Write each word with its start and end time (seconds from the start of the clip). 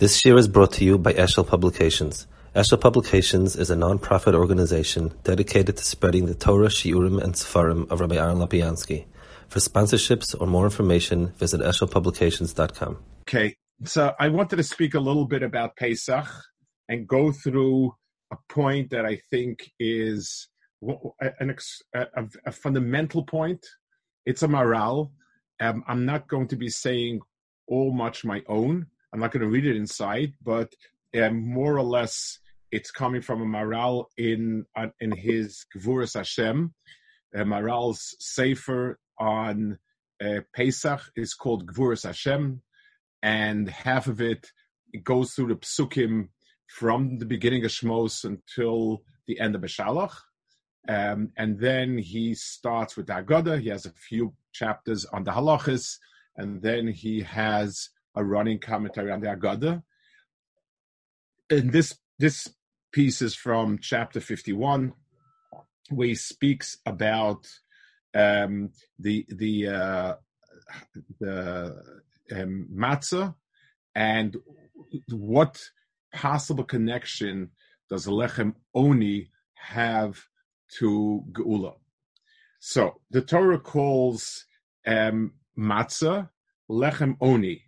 This 0.00 0.24
year 0.24 0.38
is 0.38 0.48
brought 0.48 0.72
to 0.72 0.84
you 0.86 0.96
by 0.96 1.12
Eshel 1.12 1.46
Publications. 1.46 2.26
Eshel 2.56 2.80
Publications 2.80 3.54
is 3.54 3.68
a 3.68 3.76
non-profit 3.76 4.34
organization 4.34 5.12
dedicated 5.24 5.76
to 5.76 5.84
spreading 5.84 6.24
the 6.24 6.34
Torah, 6.34 6.68
Shiurim, 6.68 7.22
and 7.22 7.34
Sefarim 7.34 7.86
of 7.90 8.00
Rabbi 8.00 8.16
Aaron 8.16 8.38
Lopiansky. 8.38 9.04
For 9.48 9.58
sponsorships 9.58 10.34
or 10.40 10.46
more 10.46 10.64
information, 10.64 11.34
visit 11.36 11.60
eshelpublications.com. 11.60 12.96
Okay, 13.28 13.54
so 13.84 14.14
I 14.18 14.30
wanted 14.30 14.56
to 14.56 14.62
speak 14.62 14.94
a 14.94 15.00
little 15.00 15.26
bit 15.26 15.42
about 15.42 15.76
Pesach 15.76 16.24
and 16.88 17.06
go 17.06 17.30
through 17.30 17.94
a 18.32 18.38
point 18.48 18.88
that 18.92 19.04
I 19.04 19.20
think 19.30 19.70
is 19.78 20.48
an, 21.40 21.54
a, 21.94 22.24
a 22.46 22.52
fundamental 22.52 23.22
point. 23.24 23.66
It's 24.24 24.42
a 24.42 24.48
Maharal. 24.48 25.10
Um, 25.60 25.84
I'm 25.86 26.06
not 26.06 26.26
going 26.26 26.48
to 26.48 26.56
be 26.56 26.70
saying 26.70 27.20
all 27.66 27.92
much 27.92 28.24
my 28.24 28.42
own. 28.48 28.86
I'm 29.12 29.20
not 29.20 29.32
going 29.32 29.42
to 29.42 29.48
read 29.48 29.66
it 29.66 29.76
inside, 29.76 30.34
but 30.42 30.72
um, 31.20 31.42
more 31.48 31.76
or 31.76 31.82
less 31.82 32.38
it's 32.70 32.90
coming 32.90 33.20
from 33.20 33.42
a 33.42 33.44
Maharal 33.44 34.06
in 34.16 34.64
uh, 34.76 34.88
in 35.00 35.12
his 35.12 35.66
Gvuras 35.76 36.14
Hashem. 36.14 36.72
Uh, 37.34 37.40
Maharal's 37.40 38.16
Sefer 38.20 38.98
on 39.18 39.78
uh, 40.24 40.40
Pesach 40.54 41.00
is 41.16 41.34
called 41.34 41.66
Gvuras 41.66 42.04
Hashem, 42.04 42.62
and 43.22 43.68
half 43.68 44.06
of 44.06 44.20
it, 44.20 44.50
it 44.92 45.04
goes 45.04 45.32
through 45.32 45.48
the 45.48 45.56
psukim 45.56 46.28
from 46.68 47.18
the 47.18 47.26
beginning 47.26 47.64
of 47.64 47.70
Shmos 47.70 48.24
until 48.24 49.02
the 49.26 49.40
end 49.40 49.54
of 49.54 49.62
Beshalach. 49.62 50.14
Um, 50.88 51.30
and 51.36 51.58
then 51.58 51.98
he 51.98 52.34
starts 52.34 52.96
with 52.96 53.06
the 53.06 53.14
Haggadah. 53.14 53.60
He 53.60 53.68
has 53.68 53.86
a 53.86 53.92
few 53.92 54.34
chapters 54.52 55.04
on 55.06 55.24
the 55.24 55.32
halachas, 55.32 55.98
and 56.36 56.62
then 56.62 56.88
he 56.88 57.20
has 57.22 57.90
a 58.14 58.24
running 58.24 58.58
commentary 58.58 59.10
on 59.10 59.20
the 59.20 59.28
Haggadah. 59.28 59.82
And 61.50 61.72
this 61.72 61.98
this 62.18 62.48
piece 62.92 63.22
is 63.22 63.34
from 63.34 63.78
chapter 63.80 64.20
51, 64.20 64.92
where 65.90 66.08
he 66.08 66.14
speaks 66.14 66.78
about 66.86 67.46
um, 68.14 68.70
the 68.98 69.26
the 69.28 69.68
uh, 69.68 70.14
the 71.18 71.82
um, 72.32 72.68
matzah 72.72 73.34
and 73.94 74.36
what 75.10 75.60
possible 76.12 76.64
connection 76.64 77.50
does 77.88 78.06
lechem 78.06 78.54
oni 78.74 79.30
have 79.54 80.20
to 80.78 81.24
geula. 81.32 81.74
So 82.60 83.00
the 83.10 83.22
Torah 83.22 83.58
calls 83.58 84.44
um, 84.86 85.32
matzah 85.58 86.28
lechem 86.70 87.16
oni, 87.20 87.62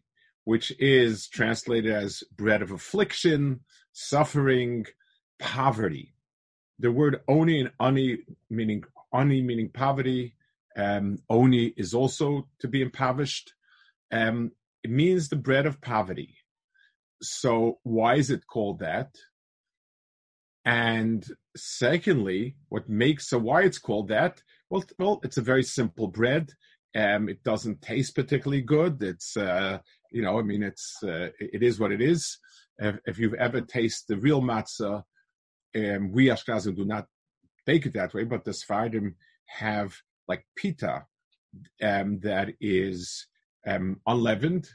which 0.44 0.72
is 0.78 1.28
translated 1.28 1.92
as 1.92 2.24
bread 2.36 2.62
of 2.62 2.70
affliction, 2.70 3.60
suffering, 3.92 4.86
poverty. 5.38 6.14
The 6.78 6.90
word 6.90 7.20
oni 7.28 7.60
and 7.60 7.70
ani 7.80 8.18
meaning 8.50 8.84
ani 9.12 9.42
meaning 9.42 9.70
poverty. 9.70 10.34
Um, 10.76 11.18
oni 11.28 11.72
is 11.76 11.94
also 11.94 12.48
to 12.60 12.68
be 12.68 12.82
impoverished. 12.82 13.52
Um, 14.10 14.52
it 14.82 14.90
means 14.90 15.28
the 15.28 15.36
bread 15.36 15.66
of 15.66 15.80
poverty. 15.80 16.36
So 17.20 17.78
why 17.82 18.16
is 18.16 18.30
it 18.30 18.46
called 18.46 18.80
that? 18.80 19.14
And 20.64 21.26
secondly, 21.56 22.56
what 22.68 22.88
makes 22.88 23.28
so 23.28 23.38
why 23.38 23.62
it's 23.62 23.78
called 23.78 24.08
that? 24.08 24.42
Well, 24.70 24.84
well, 24.98 25.20
it's 25.22 25.36
a 25.36 25.42
very 25.42 25.62
simple 25.62 26.08
bread. 26.08 26.50
Um, 26.94 27.28
it 27.28 27.42
doesn't 27.42 27.82
taste 27.82 28.14
particularly 28.14 28.62
good. 28.62 29.02
It's 29.02 29.36
uh, 29.36 29.78
you 30.12 30.22
know, 30.22 30.38
I 30.38 30.42
mean, 30.42 30.62
it's 30.62 31.02
uh, 31.02 31.30
it 31.38 31.62
is 31.62 31.80
what 31.80 31.92
it 31.92 32.00
is. 32.00 32.38
If, 32.78 32.98
if 33.06 33.18
you've 33.18 33.34
ever 33.34 33.60
tasted 33.60 34.14
the 34.14 34.20
real 34.20 34.42
matzah, 34.42 35.04
um, 35.76 36.12
we 36.12 36.26
Ashkenazim 36.26 36.76
do 36.76 36.84
not 36.84 37.06
bake 37.66 37.86
it 37.86 37.94
that 37.94 38.14
way, 38.14 38.24
but 38.24 38.44
the 38.44 38.52
Sephardim 38.52 39.16
have 39.46 39.96
like 40.28 40.44
pita 40.56 41.06
um, 41.82 42.18
that 42.20 42.50
is 42.60 43.26
um, 43.66 44.00
unleavened, 44.06 44.68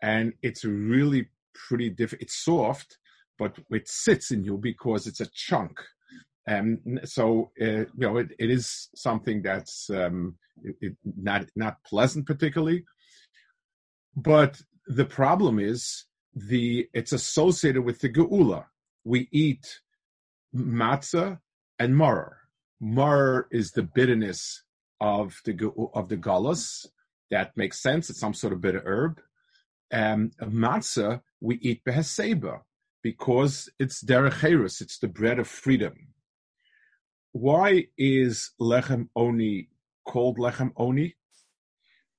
and 0.00 0.32
it's 0.42 0.64
really 0.64 1.28
pretty 1.54 1.90
different. 1.90 2.22
It's 2.22 2.44
soft, 2.44 2.98
but 3.38 3.58
it 3.70 3.88
sits 3.88 4.30
in 4.30 4.44
you 4.44 4.58
because 4.58 5.06
it's 5.06 5.20
a 5.20 5.26
chunk. 5.26 5.80
Um, 6.48 6.98
so 7.04 7.52
uh, 7.60 7.64
you 7.64 7.88
know 7.96 8.16
it, 8.18 8.32
it 8.38 8.50
is 8.50 8.88
something 8.94 9.42
that's 9.42 9.88
um, 9.90 10.36
it, 10.62 10.76
it 10.80 10.96
not 11.04 11.46
not 11.54 11.84
pleasant 11.84 12.26
particularly. 12.26 12.84
But 14.14 14.60
the 14.86 15.04
problem 15.04 15.58
is 15.58 16.04
the 16.34 16.88
it's 16.92 17.12
associated 17.12 17.82
with 17.82 18.00
the 18.00 18.08
geula. 18.08 18.64
We 19.04 19.28
eat 19.32 19.80
matzah 20.54 21.38
and 21.78 21.94
maror. 21.94 22.34
Maror 22.82 23.44
is 23.50 23.72
the 23.72 23.82
bitterness 23.82 24.62
of 25.00 25.40
the 25.44 25.70
of 25.94 26.08
the 26.08 26.16
galus. 26.16 26.86
That 27.30 27.56
makes 27.56 27.82
sense. 27.82 28.10
It's 28.10 28.20
some 28.20 28.34
sort 28.34 28.52
of 28.52 28.60
bitter 28.60 28.82
herb. 28.84 29.20
Um, 29.92 30.30
matzah 30.40 31.20
we 31.40 31.56
eat 31.56 31.84
beheseba 31.84 32.60
because 33.02 33.68
it's 33.78 34.02
derech 34.02 34.80
It's 34.80 34.98
the 34.98 35.08
bread 35.08 35.38
of 35.38 35.48
freedom. 35.48 35.94
Why 37.32 37.86
is 37.98 38.50
lechem 38.60 39.08
oni 39.16 39.68
called 40.04 40.38
lechem 40.38 40.72
oni? 40.76 41.16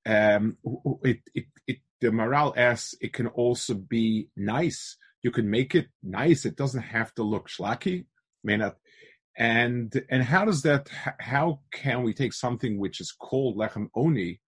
Um, 0.06 0.58
it, 1.02 1.20
it, 1.34 1.46
it, 1.66 1.78
the 2.04 2.10
Maharal 2.10 2.52
asks 2.54 2.94
it 3.00 3.14
can 3.14 3.28
also 3.28 3.72
be 3.72 4.28
nice. 4.36 4.98
You 5.22 5.30
can 5.30 5.48
make 5.48 5.74
it 5.74 5.86
nice. 6.02 6.44
It 6.44 6.54
doesn't 6.54 6.82
have 6.82 7.14
to 7.14 7.22
look 7.22 7.48
schlocky. 7.48 8.04
May 8.42 8.58
not. 8.58 8.76
And 9.38 9.90
and 10.10 10.22
how 10.22 10.44
does 10.44 10.62
that? 10.62 10.90
How 11.18 11.60
can 11.72 12.02
we 12.02 12.12
take 12.12 12.34
something 12.34 12.78
which 12.78 13.00
is 13.00 13.10
called 13.10 13.56
lechem 13.56 13.88
oni 13.96 14.40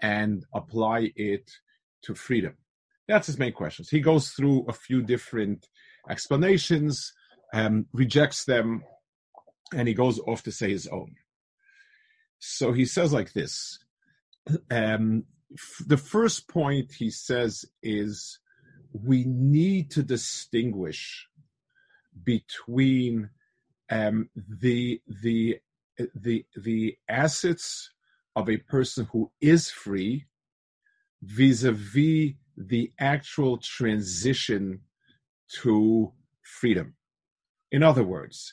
and 0.00 0.42
apply 0.54 1.12
it 1.16 1.50
to 2.04 2.14
freedom? 2.14 2.54
That's 3.06 3.26
his 3.26 3.38
main 3.38 3.52
questions. 3.52 3.90
He 3.90 4.00
goes 4.00 4.30
through 4.30 4.64
a 4.66 4.72
few 4.72 5.02
different 5.02 5.68
explanations, 6.08 7.12
um, 7.52 7.86
rejects 7.92 8.46
them, 8.46 8.84
and 9.74 9.86
he 9.86 9.92
goes 9.92 10.18
off 10.20 10.42
to 10.44 10.50
say 10.50 10.70
his 10.70 10.86
own. 10.86 11.14
So 12.38 12.72
he 12.72 12.86
says 12.86 13.12
like 13.12 13.34
this. 13.34 13.78
Um, 14.70 15.24
the 15.86 15.96
first 15.96 16.48
point 16.48 16.92
he 16.92 17.10
says 17.10 17.64
is 17.82 18.38
we 18.92 19.24
need 19.24 19.90
to 19.92 20.02
distinguish 20.02 21.28
between 22.24 23.30
um, 23.90 24.28
the 24.60 25.00
the 25.22 25.58
the 26.14 26.44
the 26.56 26.96
assets 27.08 27.90
of 28.34 28.48
a 28.48 28.56
person 28.56 29.08
who 29.12 29.30
is 29.40 29.70
free 29.70 30.26
vis-a-vis 31.22 32.34
the 32.56 32.92
actual 32.98 33.58
transition 33.58 34.80
to 35.48 36.12
freedom. 36.42 36.94
In 37.70 37.82
other 37.82 38.04
words, 38.04 38.52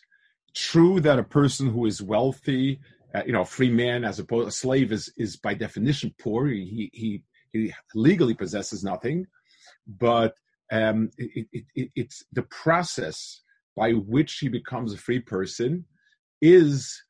true 0.53 0.99
that 1.01 1.19
a 1.19 1.23
person 1.23 1.69
who 1.69 1.85
is 1.85 2.01
wealthy, 2.01 2.79
uh, 3.15 3.21
you 3.25 3.31
know, 3.31 3.41
a 3.41 3.45
free 3.45 3.69
man 3.69 4.03
as 4.03 4.19
opposed 4.19 4.47
a 4.47 4.51
slave 4.51 4.91
is 4.91 5.11
is 5.17 5.37
by 5.37 5.53
definition 5.53 6.13
poor. 6.19 6.47
He 6.47 6.89
he 6.93 7.23
he 7.51 7.73
legally 7.93 8.33
possesses 8.33 8.83
nothing, 8.83 9.27
but 9.87 10.35
um, 10.71 11.11
it, 11.17 11.47
it, 11.51 11.65
it, 11.75 11.89
it's 11.95 12.23
the 12.33 12.43
process 12.43 13.41
by 13.75 13.91
which 13.91 14.39
he 14.39 14.49
becomes 14.49 14.93
a 14.93 14.97
free 14.97 15.19
person 15.19 15.85
is 16.41 17.01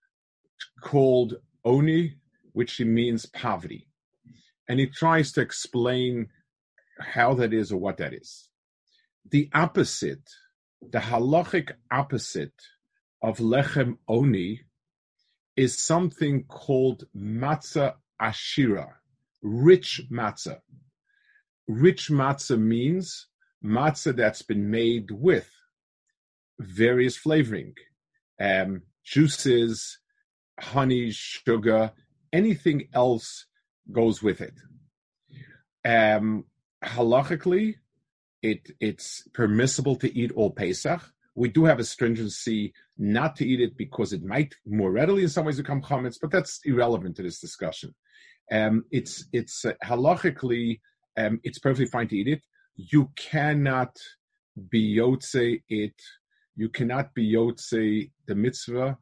called 0.82 1.36
oni, 1.64 2.16
which 2.52 2.80
means 2.82 3.26
poverty, 3.26 3.88
and 4.68 4.80
he 4.80 4.88
tries 4.88 5.32
to 5.32 5.42
explain 5.42 6.28
how 7.00 7.34
that 7.34 7.54
is 7.54 7.72
or 7.72 7.78
what 7.78 7.98
that 7.98 8.14
is. 8.14 8.50
The 9.32 9.50
opposite, 9.54 10.30
the 10.82 11.00
halachic 11.00 11.72
opposite 11.90 12.62
of 13.22 13.38
lechem 13.38 13.98
oni 14.10 14.62
is 15.56 15.78
something 15.78 16.44
called 16.46 17.06
matzah 17.16 17.94
ashira, 18.22 18.88
rich 19.42 20.02
matzah. 20.12 20.60
Rich 21.68 22.10
matzah 22.10 22.60
means 22.60 23.28
matzah 23.64 24.16
that's 24.16 24.42
been 24.42 24.70
made 24.70 25.12
with 25.12 25.50
various 26.60 27.18
flavoring, 27.18 27.74
um, 28.40 28.82
juices, 29.04 30.00
honey, 30.60 31.12
sugar, 31.12 31.92
anything 32.32 32.88
else 32.94 33.46
goes 33.92 34.22
with 34.22 34.42
it. 34.42 34.54
Um, 35.86 36.46
halachically, 36.84 37.76
it 38.42 38.72
it's 38.80 39.28
permissible 39.34 39.96
to 39.98 40.18
eat 40.18 40.32
all 40.32 40.52
Pesach. 40.52 41.13
We 41.36 41.50
do 41.50 41.66
have 41.66 41.80
a 41.80 41.84
stringency 41.84 42.74
not 42.98 43.36
to 43.38 43.46
eat 43.46 43.60
it 43.60 43.76
because 43.78 44.14
it 44.14 44.24
might 44.24 44.54
more 44.66 44.92
readily 44.92 45.24
in 45.24 45.30
some 45.30 45.46
ways 45.46 45.58
become 45.58 45.82
chametz, 45.82 46.18
but 46.22 46.32
that's 46.32 46.60
irrelevant 46.64 47.16
to 47.18 47.24
this 47.24 47.40
discussion. 47.40 47.96
Um, 48.52 48.86
it's 48.92 49.26
it's 49.34 49.66
uh, 49.66 49.74
halachically 49.84 50.80
um, 51.18 51.40
it's 51.44 51.60
perfectly 51.60 51.86
fine 51.86 52.08
to 52.10 52.18
eat 52.18 52.28
it. 52.28 52.44
you 52.76 53.12
cannot 53.16 53.98
be 54.70 54.96
yotze 54.98 55.62
it. 55.70 55.96
You 56.56 56.70
cannot 56.70 57.14
be 57.14 57.34
yotze 57.34 58.12
the 58.28 58.36
mitzvah 58.36 58.98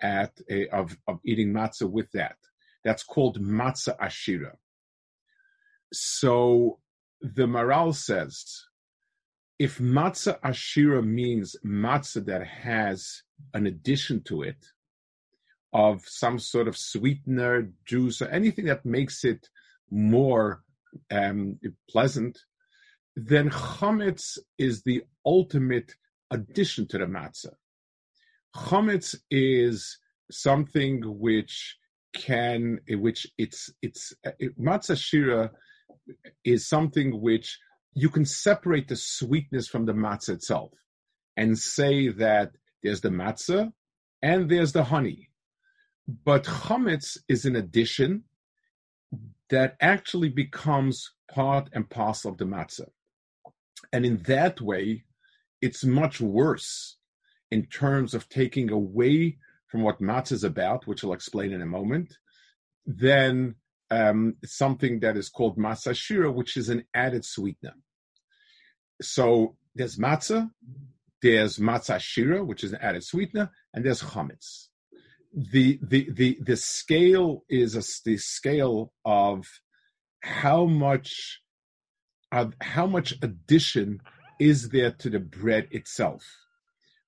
at 0.00 0.32
a, 0.50 0.68
of 0.68 0.96
of 1.06 1.20
eating 1.24 1.52
matzah 1.52 1.90
with 1.90 2.10
that. 2.12 2.36
That's 2.84 3.02
called 3.02 3.40
matzah 3.40 3.98
ashira. 3.98 4.52
So 5.92 6.80
the 7.20 7.46
Maharal 7.46 7.94
says, 7.94 8.65
if 9.58 9.78
matzah 9.78 10.38
ashira 10.40 11.04
means 11.04 11.56
matzah 11.64 12.24
that 12.26 12.46
has 12.46 13.22
an 13.54 13.66
addition 13.66 14.22
to 14.24 14.42
it 14.42 14.66
of 15.72 16.06
some 16.06 16.38
sort 16.38 16.68
of 16.68 16.76
sweetener, 16.76 17.68
juice, 17.84 18.22
or 18.22 18.28
anything 18.28 18.66
that 18.66 18.84
makes 18.84 19.24
it 19.24 19.48
more 19.90 20.62
um, 21.10 21.58
pleasant, 21.88 22.38
then 23.14 23.50
chametz 23.50 24.38
is 24.58 24.82
the 24.82 25.02
ultimate 25.24 25.94
addition 26.30 26.86
to 26.88 26.98
the 26.98 27.06
matzah. 27.06 27.54
Chametz 28.54 29.16
is 29.30 29.98
something 30.30 31.02
which 31.18 31.76
can, 32.14 32.80
which 32.88 33.26
it's 33.38 33.70
it's 33.82 34.14
it, 34.38 34.58
matzah 34.58 34.98
shira 34.98 35.50
is 36.44 36.66
something 36.66 37.20
which 37.20 37.58
you 37.98 38.10
can 38.10 38.26
separate 38.26 38.88
the 38.88 38.94
sweetness 38.94 39.68
from 39.68 39.86
the 39.86 39.94
matzah 39.94 40.34
itself 40.34 40.70
and 41.34 41.58
say 41.58 42.08
that 42.08 42.52
there's 42.82 43.00
the 43.00 43.08
matzah 43.08 43.72
and 44.20 44.50
there's 44.50 44.72
the 44.72 44.84
honey. 44.84 45.30
But 46.06 46.44
chametz 46.44 47.16
is 47.26 47.46
an 47.46 47.56
addition 47.56 48.24
that 49.48 49.78
actually 49.80 50.28
becomes 50.28 51.10
part 51.32 51.70
and 51.72 51.88
parcel 51.88 52.30
of 52.30 52.36
the 52.36 52.44
matzah. 52.44 52.90
And 53.94 54.04
in 54.04 54.18
that 54.24 54.60
way, 54.60 55.04
it's 55.62 55.82
much 55.82 56.20
worse 56.20 56.98
in 57.50 57.64
terms 57.64 58.12
of 58.12 58.28
taking 58.28 58.70
away 58.70 59.38
from 59.68 59.80
what 59.80 60.02
matzah 60.02 60.32
is 60.32 60.44
about, 60.44 60.86
which 60.86 61.02
I'll 61.02 61.14
explain 61.14 61.50
in 61.50 61.62
a 61.62 61.66
moment, 61.66 62.12
than 62.84 63.54
um, 63.90 64.36
something 64.44 65.00
that 65.00 65.16
is 65.16 65.30
called 65.30 65.56
matzah 65.56 65.96
shira, 65.96 66.30
which 66.30 66.58
is 66.58 66.68
an 66.68 66.84
added 66.92 67.24
sweetener. 67.24 67.72
So 69.00 69.56
there's 69.74 69.98
matzah, 69.98 70.50
there's 71.22 71.58
matzah 71.58 72.00
shira, 72.00 72.44
which 72.44 72.64
is 72.64 72.72
an 72.72 72.80
added 72.82 73.04
sweetener, 73.04 73.50
and 73.74 73.84
there's 73.84 74.02
chametz. 74.02 74.68
The 75.32 75.78
the 75.82 76.08
the 76.10 76.38
the 76.40 76.56
scale 76.56 77.44
is 77.48 77.74
a, 77.74 77.82
the 78.04 78.16
scale 78.16 78.92
of 79.04 79.46
how 80.20 80.64
much 80.64 81.42
of 82.32 82.54
how 82.60 82.86
much 82.86 83.14
addition 83.22 84.00
is 84.38 84.70
there 84.70 84.92
to 84.92 85.10
the 85.10 85.20
bread 85.20 85.68
itself. 85.70 86.24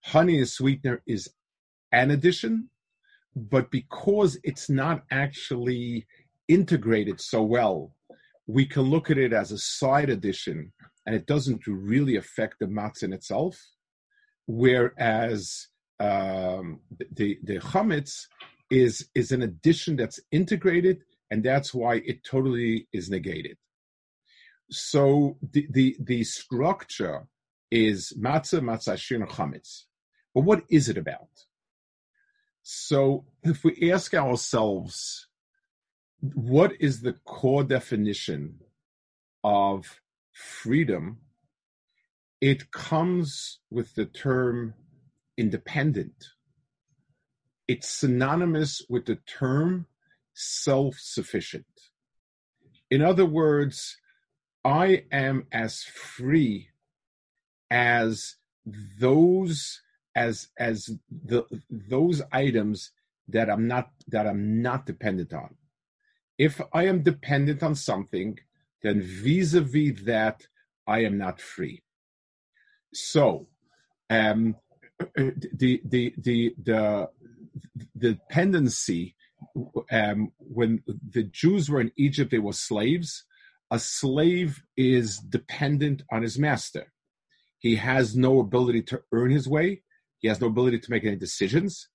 Honey 0.04 0.38
and 0.38 0.48
sweetener 0.48 1.02
is 1.06 1.28
an 1.92 2.10
addition, 2.10 2.70
but 3.34 3.70
because 3.70 4.38
it's 4.44 4.68
not 4.70 5.04
actually 5.10 6.06
integrated 6.48 7.20
so 7.20 7.42
well, 7.42 7.92
we 8.46 8.64
can 8.64 8.82
look 8.82 9.10
at 9.10 9.18
it 9.18 9.32
as 9.32 9.52
a 9.52 9.58
side 9.58 10.10
addition 10.10 10.72
and 11.08 11.16
it 11.16 11.26
doesn't 11.26 11.66
really 11.66 12.16
affect 12.16 12.56
the 12.60 12.66
matzah 12.66 13.04
in 13.04 13.14
itself. 13.14 13.56
Whereas 14.46 15.68
um, 15.98 16.80
the 17.16 17.38
the 17.42 17.60
chametz 17.60 18.26
is 18.70 19.08
is 19.14 19.32
an 19.32 19.40
addition 19.40 19.96
that's 19.96 20.20
integrated, 20.30 20.98
and 21.30 21.42
that's 21.42 21.72
why 21.72 22.02
it 22.04 22.24
totally 22.24 22.88
is 22.92 23.08
negated. 23.08 23.56
So 24.70 25.38
the 25.40 25.66
the, 25.70 25.96
the 25.98 26.24
structure 26.24 27.26
is 27.70 28.12
matzah, 28.20 28.60
matzah, 28.60 28.98
shir, 28.98 29.20
chametz. 29.20 29.84
But 30.34 30.44
what 30.44 30.64
is 30.68 30.90
it 30.90 30.98
about? 30.98 31.32
So 32.62 33.24
if 33.42 33.64
we 33.64 33.90
ask 33.90 34.12
ourselves, 34.12 35.26
what 36.20 36.72
is 36.80 37.00
the 37.00 37.14
core 37.24 37.64
definition 37.64 38.58
of 39.42 39.98
freedom? 40.38 41.18
It 42.40 42.70
comes 42.70 43.58
with 43.70 43.94
the 43.94 44.06
term 44.06 44.74
independent. 45.36 46.28
It's 47.66 47.88
synonymous 47.88 48.82
with 48.88 49.06
the 49.06 49.16
term 49.26 49.86
self 50.34 50.96
sufficient. 50.98 51.66
In 52.90 53.02
other 53.02 53.26
words, 53.26 53.96
I 54.64 55.04
am 55.10 55.46
as 55.52 55.82
free 55.82 56.68
as 57.70 58.36
those 58.98 59.82
as 60.14 60.48
as 60.58 60.90
the 61.10 61.44
those 61.70 62.22
items 62.32 62.92
that 63.28 63.50
I'm 63.50 63.66
not 63.68 63.90
that 64.08 64.26
I'm 64.26 64.62
not 64.62 64.86
dependent 64.86 65.32
on. 65.32 65.56
If 66.38 66.60
I 66.72 66.86
am 66.86 67.02
dependent 67.02 67.62
on 67.62 67.74
something, 67.74 68.38
then 68.82 69.02
vis-a-vis 69.02 70.02
that 70.04 70.46
I 70.86 71.00
am 71.04 71.18
not 71.18 71.40
free. 71.40 71.82
So 72.94 73.48
um, 74.10 74.56
the 75.16 75.80
the 75.84 76.14
the 76.16 76.54
the 76.62 77.08
the 77.94 78.12
dependency 78.14 79.16
um, 79.92 80.32
when 80.38 80.82
the 80.86 81.24
Jews 81.24 81.70
were 81.70 81.80
in 81.80 81.92
Egypt, 81.96 82.30
they 82.30 82.38
were 82.38 82.52
slaves. 82.52 83.24
A 83.70 83.78
slave 83.78 84.62
is 84.76 85.18
dependent 85.18 86.02
on 86.10 86.22
his 86.22 86.38
master. 86.38 86.92
He 87.58 87.76
has 87.76 88.16
no 88.16 88.40
ability 88.40 88.82
to 88.84 89.02
earn 89.12 89.30
his 89.30 89.48
way. 89.48 89.82
He 90.18 90.28
has 90.28 90.40
no 90.40 90.46
ability 90.46 90.80
to 90.80 90.90
make 90.90 91.04
any 91.04 91.16
decisions. 91.16 91.88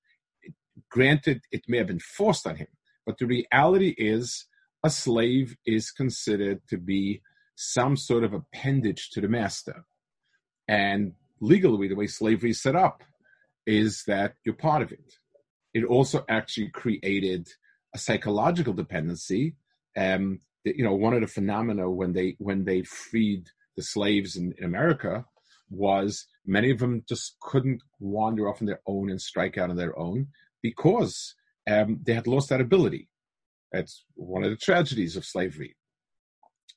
Granted, 0.89 1.41
it 1.51 1.63
may 1.67 1.77
have 1.77 1.87
been 1.87 1.99
forced 1.99 2.45
on 2.45 2.57
him, 2.57 2.67
but 3.05 3.17
the 3.17 3.25
reality 3.25 3.95
is 3.97 4.45
a 4.83 4.89
slave 4.89 5.55
is 5.65 5.91
considered 5.91 6.61
to 6.69 6.77
be 6.77 7.21
some 7.55 7.95
sort 7.95 8.23
of 8.23 8.33
appendage 8.33 9.09
to 9.11 9.21
the 9.21 9.27
master. 9.27 9.85
And 10.67 11.13
legally, 11.39 11.87
the 11.87 11.95
way 11.95 12.07
slavery 12.07 12.51
is 12.51 12.61
set 12.61 12.75
up 12.75 13.03
is 13.65 14.03
that 14.07 14.35
you're 14.43 14.55
part 14.55 14.81
of 14.81 14.91
it. 14.91 15.13
It 15.73 15.85
also 15.85 16.25
actually 16.29 16.69
created 16.69 17.47
a 17.95 17.97
psychological 17.97 18.73
dependency. 18.73 19.55
Um, 19.95 20.41
you 20.63 20.83
know, 20.83 20.95
one 20.95 21.13
of 21.13 21.21
the 21.21 21.27
phenomena 21.27 21.89
when 21.89 22.13
they 22.13 22.35
when 22.39 22.65
they 22.65 22.83
freed 22.83 23.49
the 23.75 23.83
slaves 23.83 24.35
in, 24.35 24.53
in 24.57 24.65
America 24.65 25.25
was 25.69 26.27
many 26.45 26.71
of 26.71 26.79
them 26.79 27.03
just 27.07 27.37
couldn't 27.41 27.81
wander 27.99 28.47
off 28.47 28.61
on 28.61 28.67
their 28.67 28.81
own 28.85 29.09
and 29.09 29.21
strike 29.21 29.57
out 29.57 29.69
on 29.69 29.75
their 29.75 29.97
own 29.97 30.27
because 30.61 31.35
um, 31.69 31.99
they 32.03 32.13
had 32.13 32.27
lost 32.27 32.49
that 32.49 32.61
ability. 32.61 33.09
That's 33.73 34.05
one 34.13 34.43
of 34.43 34.51
the 34.51 34.55
tragedies 34.55 35.17
of 35.17 35.25
slavery. 35.25 35.75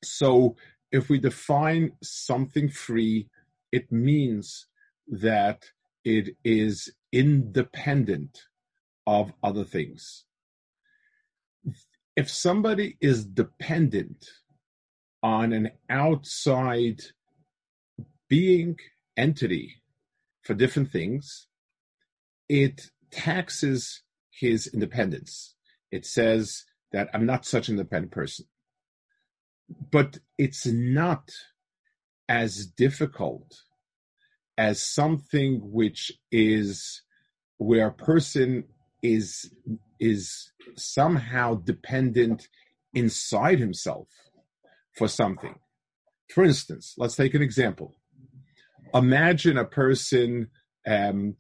So, 0.03 0.57
if 0.91 1.09
we 1.11 1.19
define 1.19 1.93
something 2.03 2.71
free, 2.71 3.29
it 3.71 3.93
means 3.93 4.67
that 5.09 5.65
it 6.05 6.37
is 6.43 6.93
independent 7.13 8.41
of 9.07 9.33
other 9.43 9.65
things. 9.65 10.25
If 12.17 12.31
somebody 12.31 12.97
is 13.01 13.27
dependent 13.27 14.25
on 15.23 15.53
an 15.53 15.73
outside 15.91 17.03
being 18.29 18.79
entity 19.17 19.83
for 20.43 20.55
different 20.55 20.91
things, 20.91 21.47
it 22.49 22.91
taxes 23.11 24.03
his 24.31 24.67
independence. 24.69 25.55
It 25.91 26.07
says 26.07 26.65
that 26.93 27.09
I'm 27.13 27.27
not 27.27 27.47
such 27.47 27.69
an 27.69 27.75
independent 27.75 28.13
person. 28.13 28.47
But 29.91 30.19
it's 30.39 30.67
not 30.67 31.31
as 32.29 32.67
difficult 32.67 33.63
as 34.59 34.81
something 34.81 35.61
which 35.63 36.13
is 36.31 37.03
where 37.59 37.89
a 37.89 37.93
person 37.93 38.65
is 39.03 39.53
is 39.99 40.53
somehow 40.77 41.55
dependent 41.55 42.49
inside 42.95 43.59
himself 43.59 44.09
for 44.97 45.09
something. 45.09 45.55
For 46.33 46.45
instance, 46.45 46.95
let's 46.97 47.17
take 47.17 47.35
an 47.35 47.43
example 47.43 47.97
imagine 48.95 49.59
a 49.59 49.65
person 49.65 50.49
um, 50.87 51.37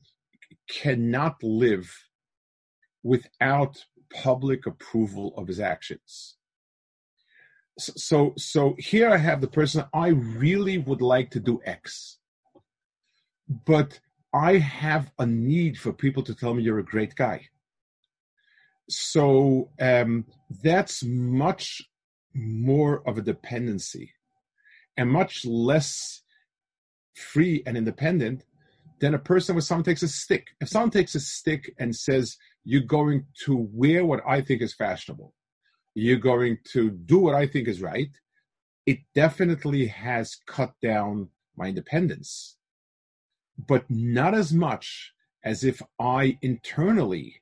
cannot 0.69 1.43
live 1.43 1.93
without 3.03 3.85
public 4.11 4.67
approval 4.67 5.35
of 5.37 5.49
his 5.49 5.61
actions. 5.61 6.37
So, 7.79 8.33
so 8.39 8.75
here 8.79 9.11
I 9.11 9.19
have 9.19 9.41
the 9.41 9.49
person 9.49 9.85
I 9.93 10.09
really 10.09 10.79
would 10.79 11.03
like 11.03 11.31
to 11.33 11.41
do 11.41 11.61
X, 11.65 12.19
but 13.67 14.01
I 14.33 14.59
have 14.59 15.13
a 15.19 15.27
need 15.27 15.79
for 15.79 15.93
people 15.93 16.23
to 16.25 16.35
tell 16.35 16.55
me 16.55 16.63
you're 16.63 16.79
a 16.79 16.85
great 16.85 17.15
guy. 17.15 17.49
So 18.89 19.71
um, 19.81 20.27
that's 20.63 21.03
much 21.05 21.83
more 22.35 23.07
of 23.09 23.19
a 23.19 23.23
dependency 23.23 24.13
and 24.97 25.11
much 25.11 25.45
less 25.45 26.23
free 27.15 27.63
and 27.67 27.77
independent 27.77 28.45
than 29.01 29.15
a 29.15 29.19
person 29.19 29.55
where 29.55 29.63
someone 29.63 29.85
takes 29.85 30.03
a 30.03 30.09
stick. 30.09 30.49
If 30.61 30.69
someone 30.69 30.91
takes 30.91 31.15
a 31.15 31.21
stick 31.21 31.75
and 31.79 31.95
says, 31.95 32.37
You're 32.69 32.81
going 32.99 33.27
to 33.45 33.69
wear 33.73 34.05
what 34.05 34.23
I 34.27 34.41
think 34.41 34.61
is 34.61 34.75
fashionable, 34.75 35.33
you're 35.95 36.19
going 36.33 36.59
to 36.73 36.91
do 36.91 37.21
what 37.21 37.37
I 37.37 37.47
think 37.47 37.69
is 37.69 37.81
right, 37.81 38.11
it 38.87 38.99
definitely 39.15 39.87
has 39.87 40.37
cut 40.49 40.73
down 40.83 41.29
my 41.57 41.69
independence. 41.69 42.57
But 43.57 43.89
not 43.89 44.35
as 44.35 44.53
much 44.53 45.13
as 45.45 45.63
if 45.63 45.81
I 46.01 46.39
internally 46.43 47.41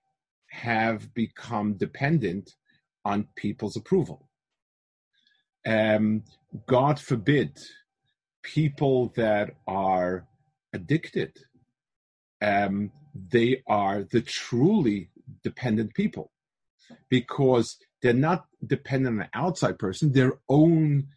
have 0.50 1.14
become 1.14 1.73
dependent 1.73 2.54
on 3.07 3.28
people's 3.35 3.76
approval. 3.76 4.28
Um, 5.66 6.23
God 6.66 7.00
forbid, 7.00 7.59
people 8.43 9.09
that 9.16 9.54
are 9.66 10.26
addicted, 10.75 11.33
um, 12.43 12.93
they 13.14 13.62
are 13.66 14.02
the 14.02 14.21
truly 14.21 15.09
dependent 15.43 15.95
people 15.95 16.31
because 17.09 17.76
they're 18.02 18.12
not 18.12 18.47
dependent 18.66 19.16
on 19.16 19.23
an 19.23 19.31
outside 19.35 19.78
person, 19.78 20.12
their 20.12 20.35
own 20.49 21.09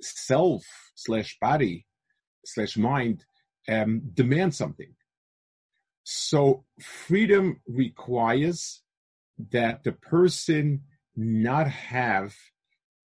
self 0.00 0.64
slash 0.94 1.36
body 1.40 1.86
slash 2.44 2.76
mind 2.76 3.24
um, 3.68 4.02
demand 4.14 4.54
something. 4.54 4.94
So 6.04 6.64
freedom 6.80 7.60
requires 7.68 8.82
that 9.50 9.84
the 9.84 9.92
person 9.92 10.82
not 11.16 11.68
have 11.68 12.34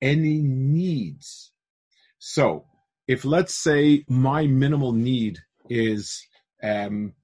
any 0.00 0.40
needs. 0.42 1.52
So 2.18 2.66
if 3.08 3.24
let's 3.24 3.54
say 3.54 4.04
my 4.08 4.46
minimal 4.46 4.92
need 4.92 5.40
is 5.68 6.26
um, 6.62 7.14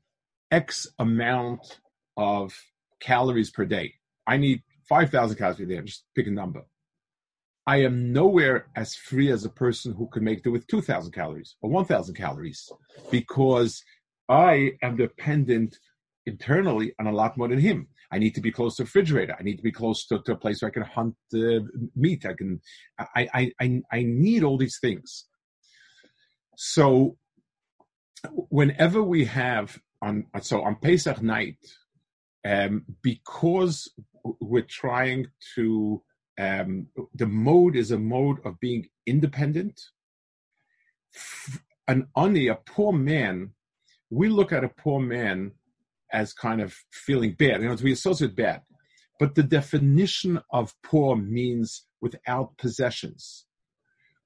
X 0.50 0.86
amount 0.98 1.80
of 2.16 2.54
calories 3.00 3.50
per 3.50 3.64
day, 3.64 3.94
I 4.26 4.36
need 4.36 4.62
5,000 4.88 5.36
calories 5.36 5.58
per 5.58 5.64
day. 5.64 5.80
Just 5.80 6.04
pick 6.14 6.26
a 6.26 6.30
number. 6.30 6.62
I 7.66 7.82
am 7.82 8.14
nowhere 8.14 8.68
as 8.76 8.94
free 8.94 9.30
as 9.30 9.44
a 9.44 9.50
person 9.50 9.92
who 9.92 10.08
can 10.08 10.24
make 10.24 10.42
do 10.42 10.50
with 10.50 10.66
2,000 10.68 11.12
calories 11.12 11.56
or 11.60 11.68
1,000 11.68 12.14
calories 12.14 12.72
because 13.10 13.82
I 14.28 14.72
am 14.82 14.96
dependent 14.96 15.76
internally 16.24 16.94
on 16.98 17.06
a 17.06 17.12
lot 17.12 17.36
more 17.36 17.48
than 17.48 17.58
him. 17.58 17.88
I 18.10 18.18
need 18.18 18.34
to 18.36 18.40
be 18.40 18.50
close 18.50 18.76
to 18.76 18.82
a 18.82 18.86
refrigerator. 18.86 19.36
I 19.38 19.42
need 19.42 19.56
to 19.56 19.62
be 19.62 19.72
close 19.72 20.06
to, 20.06 20.20
to 20.22 20.32
a 20.32 20.36
place 20.36 20.62
where 20.62 20.70
I 20.70 20.72
can 20.72 20.82
hunt 20.82 21.14
uh, 21.34 21.60
meat. 21.94 22.24
I 22.24 22.32
can, 22.32 22.60
I, 22.98 23.28
I, 23.34 23.52
I, 23.60 23.82
I 23.92 24.02
need 24.02 24.44
all 24.44 24.56
these 24.56 24.78
things. 24.80 25.26
So 26.56 27.18
whenever 28.32 29.02
we 29.02 29.26
have 29.26 29.78
on, 30.00 30.26
so 30.40 30.62
on 30.62 30.76
Pesach 30.76 31.20
night, 31.22 31.58
um, 32.46 32.84
because 33.02 33.88
we're 34.40 34.62
trying 34.62 35.26
to, 35.54 36.02
um, 36.38 36.86
the 37.14 37.26
mode 37.26 37.76
is 37.76 37.90
a 37.90 37.98
mode 37.98 38.38
of 38.44 38.60
being 38.60 38.88
independent. 39.06 39.80
An 41.86 42.08
ani, 42.16 42.48
a 42.48 42.54
poor 42.54 42.92
man, 42.92 43.50
we 44.10 44.28
look 44.28 44.52
at 44.52 44.64
a 44.64 44.68
poor 44.68 45.00
man 45.00 45.52
as 46.12 46.32
kind 46.32 46.60
of 46.60 46.74
feeling 46.92 47.32
bad. 47.32 47.62
You 47.62 47.68
know, 47.68 47.76
we 47.82 47.92
associate 47.92 48.36
bad. 48.36 48.62
But 49.18 49.34
the 49.34 49.42
definition 49.42 50.40
of 50.52 50.74
poor 50.82 51.16
means 51.16 51.86
without 52.00 52.56
possessions. 52.56 53.46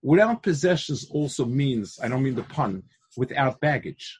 Without 0.03 0.43
possessions 0.43 1.09
also 1.11 1.47
means, 1.47 1.99
I 2.03 2.09
don't 2.09 2.23
mean 2.23 2.35
the 2.35 2.43
pun, 2.43 2.83
without 3.17 3.61
baggage. 3.61 4.19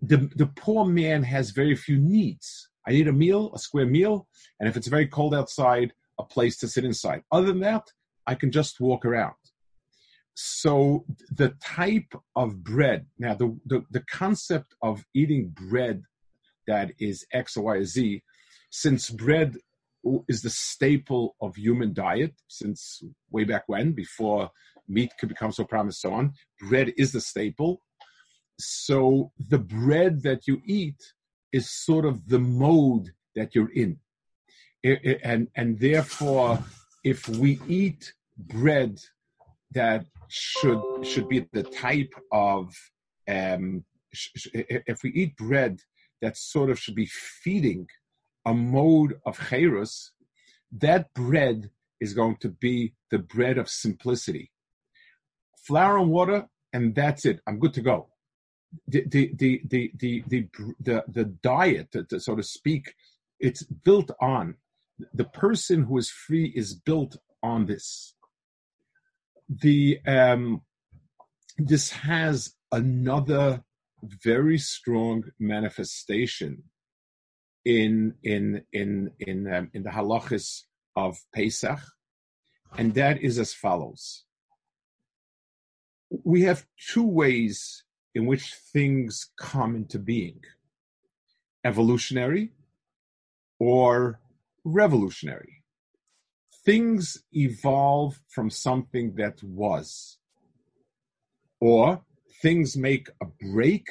The, 0.00 0.30
the 0.36 0.46
poor 0.46 0.84
man 0.84 1.22
has 1.24 1.50
very 1.50 1.74
few 1.74 1.98
needs. 1.98 2.69
I 2.86 2.92
need 2.92 3.08
a 3.08 3.12
meal, 3.12 3.52
a 3.54 3.58
square 3.58 3.86
meal, 3.86 4.26
and 4.58 4.68
if 4.68 4.76
it's 4.76 4.88
very 4.88 5.06
cold 5.06 5.34
outside, 5.34 5.92
a 6.18 6.24
place 6.24 6.56
to 6.58 6.68
sit 6.68 6.84
inside. 6.84 7.22
Other 7.32 7.48
than 7.48 7.60
that, 7.60 7.84
I 8.26 8.34
can 8.34 8.50
just 8.50 8.80
walk 8.80 9.04
around. 9.04 9.34
So 10.34 11.04
the 11.30 11.54
type 11.62 12.12
of 12.36 12.62
bread, 12.62 13.06
now 13.18 13.34
the, 13.34 13.58
the, 13.66 13.84
the 13.90 14.04
concept 14.10 14.74
of 14.82 15.04
eating 15.14 15.48
bread 15.48 16.02
that 16.66 16.92
is 16.98 17.26
X 17.32 17.56
or 17.56 17.64
Y 17.64 17.76
or 17.76 17.84
Z, 17.84 18.22
since 18.70 19.10
bread 19.10 19.56
is 20.28 20.42
the 20.42 20.50
staple 20.50 21.36
of 21.42 21.56
human 21.56 21.92
diet 21.92 22.34
since 22.48 23.02
way 23.30 23.44
back 23.44 23.64
when, 23.66 23.92
before 23.92 24.50
meat 24.88 25.12
could 25.18 25.28
become 25.28 25.52
so 25.52 25.64
prominent, 25.64 25.96
so 25.96 26.12
on. 26.12 26.32
Bread 26.68 26.92
is 26.96 27.12
the 27.12 27.20
staple. 27.20 27.82
So 28.58 29.32
the 29.48 29.58
bread 29.58 30.22
that 30.22 30.46
you 30.46 30.60
eat 30.64 31.00
is 31.52 31.70
sort 31.70 32.04
of 32.04 32.28
the 32.28 32.38
mode 32.38 33.10
that 33.34 33.54
you're 33.54 33.72
in. 33.72 33.98
And, 34.82 35.48
and 35.56 35.78
therefore, 35.78 36.58
if 37.04 37.28
we 37.28 37.60
eat 37.68 38.12
bread 38.36 38.98
that 39.72 40.04
should 40.28 40.82
should 41.02 41.28
be 41.28 41.46
the 41.52 41.62
type 41.62 42.12
of 42.32 42.74
um, 43.28 43.84
if 44.42 45.02
we 45.02 45.10
eat 45.10 45.36
bread 45.36 45.80
that 46.20 46.36
sort 46.36 46.70
of 46.70 46.78
should 46.78 46.94
be 46.94 47.06
feeding 47.06 47.86
a 48.46 48.54
mode 48.54 49.20
of 49.26 49.38
chayrus, 49.38 50.10
that 50.72 51.12
bread 51.14 51.70
is 52.00 52.14
going 52.14 52.36
to 52.36 52.48
be 52.48 52.94
the 53.10 53.18
bread 53.18 53.58
of 53.58 53.68
simplicity. 53.68 54.50
Flour 55.66 55.98
and 55.98 56.10
water, 56.10 56.46
and 56.72 56.94
that's 56.94 57.24
it. 57.26 57.40
I'm 57.46 57.58
good 57.58 57.74
to 57.74 57.82
go. 57.82 58.08
The 58.86 59.04
the 59.06 59.32
the 59.34 59.62
the 59.66 59.92
the 59.96 60.24
the 60.80 61.04
the, 61.08 61.24
diet, 61.24 61.96
so 62.18 62.36
to 62.36 62.42
speak, 62.42 62.94
it's 63.40 63.64
built 63.64 64.10
on 64.20 64.56
the 65.12 65.24
person 65.24 65.84
who 65.84 65.98
is 65.98 66.10
free 66.10 66.52
is 66.54 66.74
built 66.74 67.16
on 67.42 67.66
this. 67.66 68.14
The 69.48 69.98
um, 70.06 70.62
this 71.58 71.90
has 71.90 72.54
another 72.70 73.64
very 74.02 74.58
strong 74.58 75.24
manifestation 75.38 76.64
in 77.64 78.14
in 78.22 78.62
in 78.72 79.10
in 79.18 79.52
um, 79.52 79.70
in 79.74 79.82
the 79.82 79.90
halachas 79.90 80.62
of 80.96 81.18
Pesach, 81.34 81.80
and 82.78 82.94
that 82.94 83.20
is 83.20 83.38
as 83.38 83.52
follows. 83.52 84.24
We 86.24 86.42
have 86.42 86.66
two 86.92 87.06
ways 87.06 87.84
in 88.14 88.26
which 88.26 88.54
things 88.72 89.30
come 89.38 89.76
into 89.76 89.98
being: 89.98 90.40
evolutionary 91.64 92.52
or 93.58 94.20
revolutionary. 94.64 95.62
Things 96.64 97.22
evolve 97.32 98.20
from 98.28 98.50
something 98.50 99.14
that 99.16 99.42
was, 99.42 100.18
or 101.60 102.04
things 102.42 102.76
make 102.76 103.08
a 103.20 103.26
break 103.52 103.86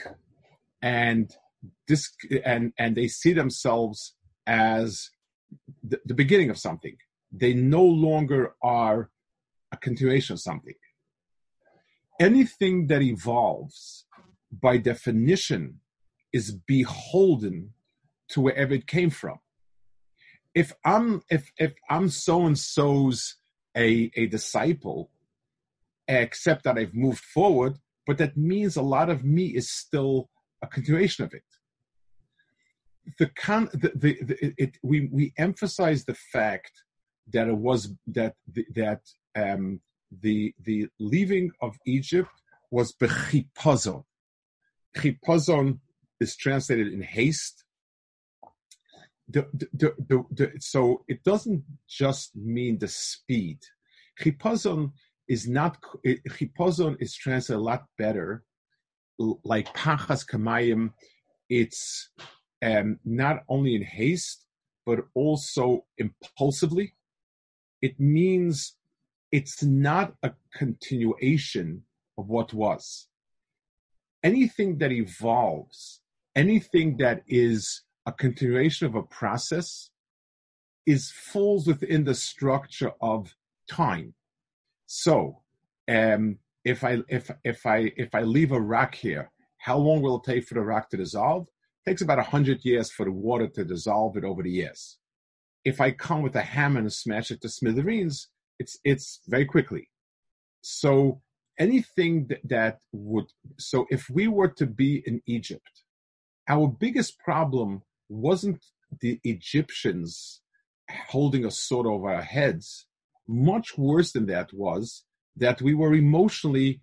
and 0.82 1.36
this 1.88 2.12
and 2.46 2.74
and 2.78 2.96
they 2.96 3.08
see 3.08 3.34
themselves 3.34 4.16
as 4.48 5.10
the, 5.84 6.00
the 6.06 6.14
beginning 6.14 6.50
of 6.50 6.58
something 6.58 6.96
they 7.32 7.54
no 7.54 7.84
longer 7.84 8.56
are 8.64 9.10
a 9.72 9.78
continuation 9.78 10.34
of 10.34 10.40
something 10.40 10.76
anything 12.20 12.88
that 12.88 13.02
evolves 13.02 14.06
by 14.52 14.78
definition 14.78 15.80
is 16.34 16.52
beholden 16.52 17.74
to 18.30 18.42
wherever 18.42 18.74
it 18.74 18.88
came 18.88 19.10
from 19.10 19.40
if 20.54 20.74
i'm 20.86 21.22
if 21.30 21.52
if 21.58 21.74
i'm 21.90 22.10
so 22.10 22.46
and 22.46 22.58
so's 22.58 23.36
a 23.76 24.12
a 24.16 24.28
disciple 24.28 25.12
except 26.08 26.64
that 26.64 26.78
i've 26.78 26.94
moved 26.94 27.24
forward 27.24 27.78
but 28.10 28.18
that 28.18 28.36
means 28.36 28.76
a 28.76 28.82
lot 28.82 29.10
of 29.10 29.24
me 29.24 29.46
is 29.46 29.72
still 29.72 30.30
a 30.64 30.68
continuation 30.68 31.26
of 31.26 31.34
it. 31.34 31.44
The 33.20 33.28
con, 33.28 33.70
the, 33.72 33.92
the, 33.96 34.18
the 34.24 34.54
it, 34.58 34.78
we 34.84 35.10
we 35.12 35.34
emphasize 35.38 36.06
the 36.06 36.16
fact 36.34 36.72
that 37.34 37.48
it 37.48 37.56
was 37.56 37.94
that 38.08 38.34
that 38.74 39.02
um, 39.36 39.82
the 40.22 40.54
the 40.60 40.88
leaving 41.00 41.52
of 41.62 41.78
Egypt 41.86 42.32
was 42.72 42.96
bechipazon. 43.00 44.06
Chipazon 44.98 45.80
is 46.20 46.36
translated 46.36 46.94
in 46.94 47.02
haste. 47.02 47.64
The, 49.30 49.48
the, 49.54 50.26
the, 50.32 50.52
so 50.60 51.04
it 51.08 51.24
doesn't 51.24 51.64
just 51.88 52.36
mean 52.36 52.80
the 52.80 52.88
speed. 52.88 53.60
Chipazon 54.20 54.92
is 55.28 55.48
not 55.48 55.78
chipozon 56.28 56.98
is 57.00 57.16
translated 57.16 57.60
a 57.60 57.64
lot 57.64 57.86
better, 57.98 58.44
like 59.44 59.72
pachas 59.76 60.26
kamayim. 60.28 60.92
It's 61.50 62.10
um, 62.64 63.00
not 63.06 63.44
only 63.48 63.76
in 63.76 63.84
haste 63.84 64.46
but 64.86 65.06
also 65.14 65.86
impulsively. 66.00 66.96
It 67.82 68.00
means 68.00 68.76
it's 69.32 69.64
not 69.64 70.16
a 70.24 70.32
continuation 70.56 71.84
of 72.18 72.28
what 72.28 72.54
was. 72.54 73.09
Anything 74.24 74.78
that 74.80 74.92
evolves, 74.92 76.02
anything 76.36 76.98
that 76.98 77.24
is 77.28 77.84
a 78.06 78.12
continuation 78.12 78.88
of 78.88 78.96
a 78.96 79.04
process, 79.04 79.90
is 80.86 81.12
falls 81.12 81.68
within 81.68 82.04
the 82.04 82.16
structure 82.16 82.92
of 83.02 83.36
time. 83.70 84.14
So, 84.88 85.42
um, 85.88 86.40
if 86.66 86.84
I 86.84 87.00
if 87.08 87.32
if 87.44 87.66
I 87.66 87.92
if 87.96 88.14
I 88.14 88.22
leave 88.22 88.52
a 88.52 88.60
rock 88.60 88.96
here, 88.96 89.32
how 89.58 89.78
long 89.78 90.02
will 90.02 90.18
it 90.18 90.24
take 90.24 90.46
for 90.46 90.56
the 90.56 90.62
rock 90.62 90.90
to 90.90 90.98
dissolve? 90.98 91.48
It 91.86 91.92
takes 91.92 92.02
about 92.02 92.26
hundred 92.26 92.66
years 92.66 92.92
for 92.92 93.06
the 93.06 93.12
water 93.12 93.48
to 93.48 93.64
dissolve 93.64 94.18
it 94.18 94.24
over 94.24 94.44
the 94.44 94.52
years. 94.52 94.98
If 95.64 95.80
I 95.80 95.92
come 95.92 96.22
with 96.22 96.36
a 96.36 96.42
hammer 96.42 96.80
and 96.80 96.92
smash 96.92 97.32
it 97.32 97.42
to 97.42 97.50
smithereens, 97.50 98.28
it's 98.58 98.78
it's 98.84 99.22
very 99.28 99.46
quickly. 99.46 99.90
So 100.62 101.22
anything 101.60 102.28
that, 102.30 102.40
that 102.46 102.80
would 102.94 103.26
so 103.58 103.86
if 103.90 104.10
we 104.10 104.28
were 104.28 104.48
to 104.48 104.66
be 104.66 105.04
in 105.06 105.22
Egypt, 105.28 105.84
our 106.48 106.68
biggest 106.68 107.20
problem 107.20 107.84
wasn't 108.10 108.64
the 109.02 109.20
Egyptians 109.24 110.42
holding 111.10 111.46
a 111.46 111.52
sword 111.52 111.86
over 111.86 112.12
our 112.12 112.22
heads. 112.24 112.88
Much 113.28 113.78
worse 113.78 114.12
than 114.14 114.26
that 114.26 114.52
was 114.54 115.04
that 115.36 115.62
we 115.62 115.74
were 115.76 115.94
emotionally 115.94 116.82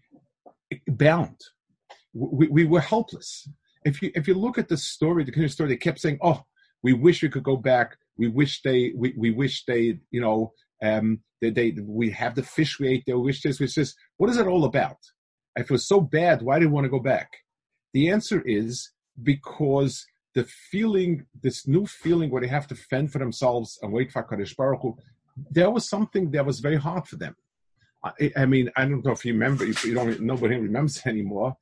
bound. 0.86 1.40
We, 2.14 2.46
we 2.48 2.64
were 2.64 2.80
helpless. 2.80 3.48
If 3.84 4.00
you 4.02 4.10
if 4.14 4.28
you 4.28 4.34
look 4.34 4.58
at 4.58 4.68
the 4.68 4.76
story, 4.76 5.24
the 5.24 5.32
kind 5.32 5.44
of 5.44 5.52
story, 5.52 5.70
they 5.70 5.76
kept 5.76 6.00
saying, 6.00 6.18
"Oh, 6.22 6.42
we 6.82 6.92
wish 6.92 7.22
we 7.22 7.28
could 7.28 7.42
go 7.42 7.56
back. 7.56 7.96
We 8.16 8.28
wish 8.28 8.62
they 8.62 8.92
we, 8.96 9.14
we 9.16 9.30
wish 9.30 9.64
they 9.64 9.98
you 10.10 10.20
know 10.20 10.52
um 10.82 11.20
they, 11.40 11.50
they 11.50 11.74
we 11.82 12.10
have 12.10 12.34
the 12.34 12.42
fish 12.42 12.78
we 12.78 12.88
ate. 12.88 13.04
They 13.06 13.14
wish 13.14 13.42
this, 13.42 13.60
wish 13.60 13.74
this. 13.74 13.94
What 14.16 14.30
is 14.30 14.36
it 14.38 14.46
all 14.46 14.64
about? 14.64 14.98
It 15.56 15.70
was 15.70 15.88
so 15.88 16.00
bad, 16.00 16.42
why 16.42 16.58
do 16.58 16.66
you 16.66 16.70
want 16.70 16.84
to 16.84 16.90
go 16.90 17.00
back? 17.00 17.30
The 17.94 18.10
answer 18.10 18.42
is 18.44 18.90
because 19.22 20.04
the 20.34 20.44
feeling, 20.70 21.24
this 21.42 21.66
new 21.66 21.86
feeling 21.86 22.30
where 22.30 22.42
they 22.42 22.48
have 22.48 22.66
to 22.68 22.74
fend 22.74 23.10
for 23.10 23.18
themselves 23.18 23.78
and 23.80 23.92
wait 23.92 24.12
for 24.12 24.22
Kadosh 24.22 24.54
Baruch 24.54 24.82
Hu, 24.82 24.96
there 25.50 25.70
was 25.70 25.88
something 25.88 26.30
that 26.32 26.44
was 26.44 26.60
very 26.60 26.76
hard 26.76 27.06
for 27.06 27.16
them. 27.16 27.34
I, 28.04 28.32
I 28.36 28.46
mean, 28.46 28.70
I 28.76 28.84
don't 28.84 29.04
know 29.04 29.12
if 29.12 29.24
you 29.24 29.32
remember, 29.32 29.64
if 29.64 29.84
you 29.84 29.94
don't, 29.94 30.20
nobody 30.20 30.56
remembers 30.56 31.00
anymore. 31.06 31.56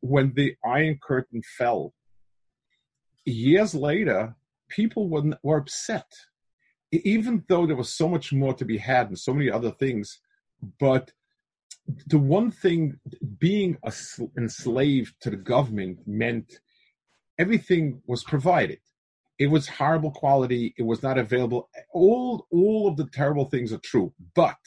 When 0.00 0.32
the 0.34 0.56
Iron 0.64 0.98
Curtain 1.00 1.42
fell, 1.56 1.94
years 3.24 3.74
later, 3.74 4.34
people 4.68 5.08
were, 5.08 5.38
were 5.44 5.58
upset, 5.58 6.06
even 6.90 7.44
though 7.48 7.66
there 7.66 7.76
was 7.76 7.94
so 7.94 8.08
much 8.08 8.32
more 8.32 8.54
to 8.54 8.64
be 8.64 8.78
had 8.78 9.08
and 9.08 9.18
so 9.18 9.34
many 9.34 9.50
other 9.50 9.70
things. 9.70 10.20
But 10.80 11.12
the 12.06 12.18
one 12.18 12.50
thing, 12.50 12.98
being 13.38 13.78
enslaved 14.36 15.14
to 15.22 15.30
the 15.30 15.36
government 15.36 16.00
meant 16.06 16.60
everything 17.38 18.02
was 18.06 18.24
provided. 18.24 18.80
It 19.38 19.48
was 19.48 19.68
horrible 19.68 20.10
quality. 20.10 20.74
It 20.76 20.82
was 20.82 21.02
not 21.02 21.16
available. 21.16 21.70
All 21.92 22.46
all 22.50 22.88
of 22.88 22.96
the 22.96 23.06
terrible 23.06 23.44
things 23.44 23.72
are 23.72 23.78
true, 23.78 24.12
but 24.34 24.58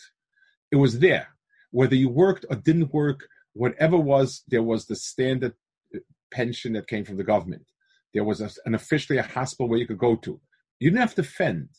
it 0.71 0.77
was 0.77 0.99
there. 0.99 1.27
Whether 1.71 1.95
you 1.95 2.09
worked 2.09 2.45
or 2.49 2.55
didn't 2.55 2.93
work, 2.93 3.27
whatever 3.53 3.97
was, 3.97 4.43
there 4.47 4.63
was 4.63 4.85
the 4.85 4.95
standard 4.95 5.53
uh, 5.93 5.99
pension 6.31 6.73
that 6.73 6.87
came 6.87 7.03
from 7.03 7.17
the 7.17 7.23
government. 7.23 7.65
There 8.13 8.23
was 8.23 8.39
a, 8.41 8.49
an 8.65 8.75
officially 8.75 9.19
a 9.19 9.23
hospital 9.23 9.67
where 9.67 9.79
you 9.79 9.87
could 9.87 9.97
go 9.97 10.15
to. 10.17 10.39
You 10.79 10.89
didn't 10.89 11.01
have 11.01 11.15
to 11.15 11.23
fend. 11.23 11.69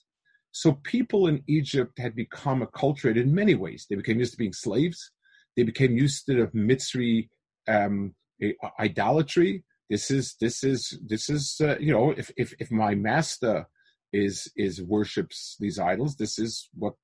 So 0.52 0.72
people 0.84 1.26
in 1.26 1.42
Egypt 1.48 1.98
had 1.98 2.14
become 2.14 2.60
acculturated 2.60 3.22
in 3.22 3.34
many 3.34 3.54
ways. 3.54 3.86
They 3.88 3.96
became 3.96 4.18
used 4.18 4.32
to 4.32 4.38
being 4.38 4.52
slaves. 4.52 5.10
They 5.56 5.62
became 5.62 5.96
used 5.96 6.26
to 6.26 6.34
the 6.34 6.46
Mitzri 6.48 7.28
um, 7.66 8.14
idolatry. 8.78 9.64
This 9.88 10.10
is 10.10 10.36
this 10.40 10.62
is 10.62 10.98
this 11.06 11.28
is 11.30 11.60
uh, 11.62 11.76
you 11.80 11.92
know 11.92 12.10
if 12.10 12.30
if 12.36 12.54
if 12.58 12.70
my 12.70 12.94
master 12.94 13.66
is 14.12 14.50
is 14.56 14.82
worships 14.82 15.56
these 15.58 15.78
idols, 15.78 16.16
this 16.16 16.38
is 16.38 16.68
what 16.74 16.94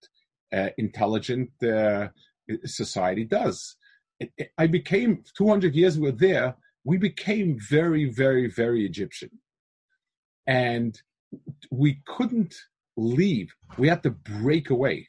uh, 0.52 0.68
intelligent 0.76 1.50
uh, 1.62 2.08
society 2.64 3.24
does. 3.24 3.76
It, 4.20 4.30
it, 4.36 4.50
I 4.58 4.66
became 4.66 5.24
200 5.36 5.74
years 5.74 5.98
we 5.98 6.10
were 6.10 6.16
there. 6.16 6.56
We 6.84 6.98
became 6.98 7.58
very 7.58 8.06
very 8.06 8.46
very 8.48 8.84
Egyptian, 8.84 9.30
and 10.46 11.00
we 11.70 12.00
couldn't 12.06 12.54
leave. 12.98 13.54
We 13.78 13.88
had 13.88 14.02
to 14.02 14.10
break 14.10 14.70
away. 14.70 15.08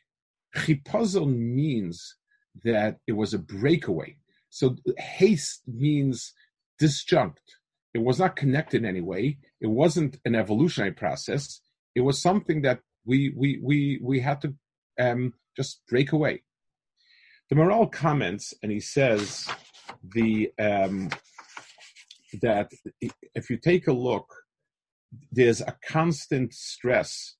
Chipazon 0.55 1.37
means 1.37 2.15
that 2.63 2.97
it 3.07 3.13
was 3.13 3.33
a 3.33 3.39
breakaway. 3.39 4.17
So 4.49 4.75
haste 4.97 5.61
means 5.67 6.33
disjunct. 6.81 7.37
It 7.93 7.99
was 8.03 8.19
not 8.19 8.35
connected 8.35 8.83
in 8.83 8.89
any 8.89 9.01
way. 9.01 9.39
It 9.61 9.67
wasn't 9.67 10.17
an 10.25 10.35
evolutionary 10.35 10.93
process. 10.93 11.61
It 11.95 12.01
was 12.01 12.21
something 12.21 12.61
that 12.61 12.79
we 13.05 13.33
we 13.35 13.59
we 13.63 13.99
we 14.03 14.19
had 14.19 14.41
to 14.41 14.53
um, 14.99 15.33
just 15.57 15.81
break 15.87 16.11
away. 16.11 16.43
The 17.49 17.55
Maharal 17.55 17.91
comments 17.91 18.53
and 18.61 18.71
he 18.71 18.79
says 18.79 19.49
the 20.03 20.51
um, 20.59 21.09
that 22.41 22.71
if 23.33 23.49
you 23.49 23.57
take 23.57 23.87
a 23.87 23.93
look, 23.93 24.27
there's 25.31 25.61
a 25.61 25.75
constant 25.87 26.53
stress 26.53 27.35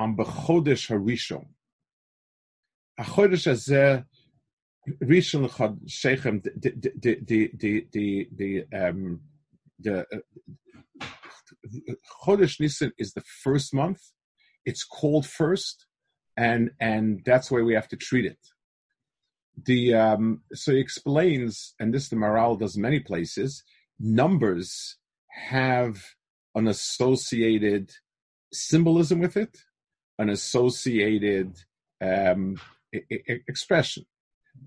on 0.00 0.16
Bechodesh 0.16 0.84
Harishon. 0.90 1.46
A 2.98 3.02
Chodesh 3.02 3.46
Hazeh 3.50 4.04
Rishon 5.02 5.78
Shechem 5.86 6.40
the 6.42 6.72
the 7.04 7.50
the 7.60 7.86
the 7.92 8.28
the 8.40 8.50
um 8.82 9.20
uh, 9.88 10.04
Chodesh 12.24 12.58
Nisan 12.60 12.92
is 12.98 13.12
the 13.12 13.24
first 13.44 13.74
month. 13.74 14.00
It's 14.64 14.84
called 14.84 15.26
first, 15.26 15.86
and 16.36 16.70
and 16.80 17.22
that's 17.24 17.50
why 17.50 17.60
we 17.60 17.74
have 17.74 17.88
to 17.88 17.96
treat 17.96 18.24
it. 18.24 18.42
The 19.66 19.94
um, 19.94 20.42
so 20.54 20.72
he 20.72 20.80
explains, 20.80 21.74
and 21.78 21.92
this 21.92 22.08
the 22.08 22.16
Maharal 22.16 22.58
does 22.58 22.76
many 22.78 23.00
places. 23.00 23.62
Numbers 23.98 24.96
have 25.52 26.02
an 26.54 26.66
associated 26.66 27.90
symbolism 28.52 29.20
with 29.20 29.36
it, 29.36 29.58
an 30.20 30.28
associated 30.28 31.50
um, 32.00 32.42
I- 32.94 33.04
I- 33.30 33.40
expression. 33.48 34.04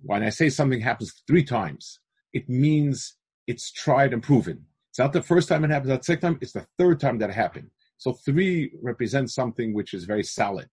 When 0.02 0.24
I 0.24 0.30
say 0.30 0.50
something 0.50 0.82
happens 0.82 1.24
three 1.28 1.44
times, 1.44 2.00
it 2.34 2.46
means 2.50 3.16
it's 3.52 3.72
tried 3.72 4.13
and 4.13 4.24
proven. 4.24 4.66
It's 4.89 5.00
not 5.00 5.13
the 5.13 5.22
first 5.32 5.48
time 5.50 5.63
it 5.63 5.72
happens, 5.72 5.89
not 5.89 6.02
the 6.02 6.12
second 6.12 6.22
time, 6.22 6.39
it's 6.42 6.54
the 6.54 6.68
third 6.78 7.00
time 7.00 7.18
that 7.20 7.32
happened. 7.32 7.70
So 7.98 8.13
three 8.13 8.72
represents 8.82 9.34
something 9.34 9.74
which 9.74 9.94
is 9.94 10.06
very 10.06 10.24
solid. 10.24 10.70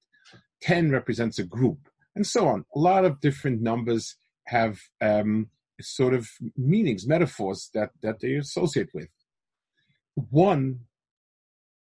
Ten 0.61 0.91
represents 0.91 1.39
a 1.39 1.45
group, 1.45 1.81
and 2.17 2.27
so 2.27 2.49
on. 2.49 2.65
A 2.75 2.79
lot 2.79 3.05
of 3.05 3.21
different 3.21 3.63
numbers 3.63 4.17
have 4.47 4.79
um, 5.01 5.49
sort 5.81 6.15
of 6.15 6.29
meanings, 6.57 7.07
metaphors 7.07 7.71
that, 7.75 7.91
that 8.03 8.21
they 8.21 8.35
associate 8.35 8.91
with. 8.95 9.09
One 10.31 10.81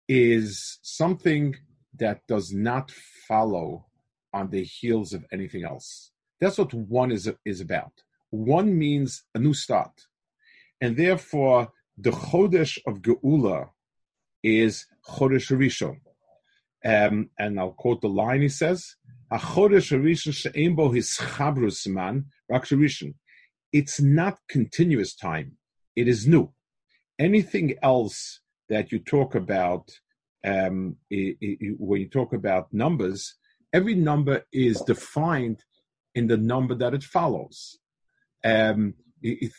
is 0.08 0.78
something 0.82 1.56
that 1.98 2.26
does 2.26 2.52
not 2.52 2.90
follow 3.28 3.86
on 4.32 4.50
the 4.50 4.64
heels 4.64 5.12
of 5.12 5.24
anything 5.32 5.64
else. 5.64 6.10
That's 6.40 6.58
what 6.58 6.74
one 6.74 7.12
is, 7.12 7.30
is 7.44 7.60
about. 7.60 7.92
One 8.30 8.76
means 8.76 9.22
a 9.34 9.38
new 9.38 9.54
start. 9.54 10.06
And 10.80 10.96
therefore, 10.96 11.72
the 11.96 12.10
Chodesh 12.10 12.78
of 12.86 13.00
Geula 13.00 13.70
is 14.42 14.86
Chodesh 15.08 15.50
Rishon. 15.56 16.00
Um, 16.84 17.30
and 17.38 17.58
I'll 17.58 17.72
quote 17.72 18.00
the 18.02 18.08
line 18.08 18.42
he 18.42 18.48
says. 18.48 18.96
It's 23.72 24.00
not 24.00 24.38
continuous 24.48 25.14
time. 25.14 25.56
It 25.96 26.08
is 26.08 26.26
new. 26.26 26.52
Anything 27.18 27.74
else 27.82 28.40
that 28.68 28.92
you 28.92 28.98
talk 28.98 29.34
about, 29.34 29.90
um, 30.44 30.96
it, 31.10 31.36
it, 31.40 31.76
when 31.78 32.00
you 32.00 32.08
talk 32.08 32.32
about 32.32 32.72
numbers, 32.72 33.34
every 33.72 33.94
number 33.94 34.44
is 34.52 34.80
defined 34.82 35.64
in 36.14 36.26
the 36.26 36.36
number 36.36 36.74
that 36.74 36.94
it 36.94 37.02
follows. 37.02 37.78
Um, 38.44 38.94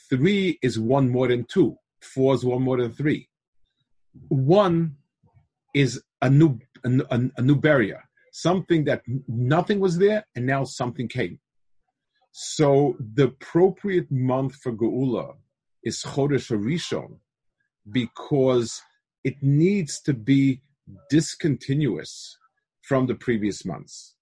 three 0.10 0.60
is 0.62 0.80
one 0.80 1.10
more 1.10 1.28
than 1.28 1.46
two 1.46 1.78
four 2.06 2.36
is 2.36 2.46
one 2.46 2.62
more 2.62 2.78
than 2.78 2.92
three. 2.92 3.30
One 4.30 4.98
is 5.74 6.02
a 6.22 6.30
new 6.30 6.60
a, 6.84 6.90
a, 7.10 7.22
a 7.38 7.42
new 7.42 7.56
barrier, 7.56 8.04
something 8.32 8.86
that 8.86 9.02
nothing 9.28 9.80
was 9.80 9.98
there 9.98 10.26
and 10.36 10.46
now 10.46 10.64
something 10.64 11.08
came. 11.08 11.40
So 12.32 12.96
the 13.00 13.26
appropriate 13.26 14.12
month 14.12 14.56
for 14.56 14.74
Geula 14.74 15.36
is 15.84 16.04
Chodesh 16.04 16.52
Rishon 16.52 17.20
because 17.92 18.82
it 19.24 19.42
needs 19.42 20.02
to 20.02 20.14
be 20.14 20.62
discontinuous 21.10 22.38
from 22.82 23.08
the 23.08 23.16
previous 23.16 23.66
months. 23.66 24.16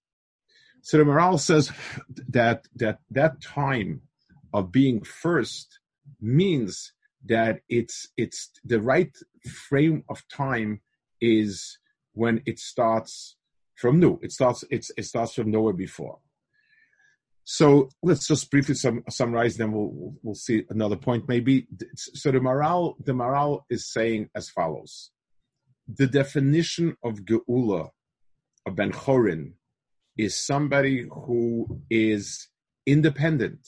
So 0.82 0.98
the 0.98 1.04
Maharal 1.04 1.40
says 1.40 1.72
that 2.28 2.66
that 2.76 2.98
that 3.10 3.40
time 3.40 4.02
of 4.52 4.70
being 4.70 5.02
first 5.02 5.78
means 6.20 6.92
that 7.26 7.60
it's 7.68 8.08
it's 8.16 8.50
the 8.64 8.80
right 8.80 9.12
frame 9.68 10.04
of 10.08 10.22
time 10.28 10.80
is 11.20 11.78
when 12.12 12.42
it 12.46 12.58
starts 12.58 13.36
from 13.76 13.98
new. 13.98 14.18
It 14.22 14.32
starts 14.32 14.64
it's 14.70 14.90
it 14.96 15.04
starts 15.04 15.34
from 15.34 15.50
nowhere 15.50 15.72
before. 15.72 16.18
So 17.44 17.90
let's 18.02 18.26
just 18.26 18.50
briefly 18.50 18.74
sum, 18.74 19.04
summarize. 19.10 19.56
Then 19.56 19.72
we'll 19.72 20.14
we'll 20.22 20.34
see 20.34 20.64
another 20.70 20.96
point 20.96 21.28
maybe. 21.28 21.66
So 21.96 22.30
the 22.30 22.38
Maharal 22.38 22.94
the 23.04 23.12
Maharal 23.12 23.62
is 23.70 23.90
saying 23.90 24.30
as 24.34 24.48
follows: 24.48 25.10
the 25.86 26.06
definition 26.06 26.96
of 27.02 27.24
geula 27.24 27.90
of 28.66 28.76
Ben 28.76 28.92
Chorin 28.92 29.52
is 30.16 30.36
somebody 30.36 31.06
who 31.10 31.80
is 31.90 32.48
independent, 32.86 33.60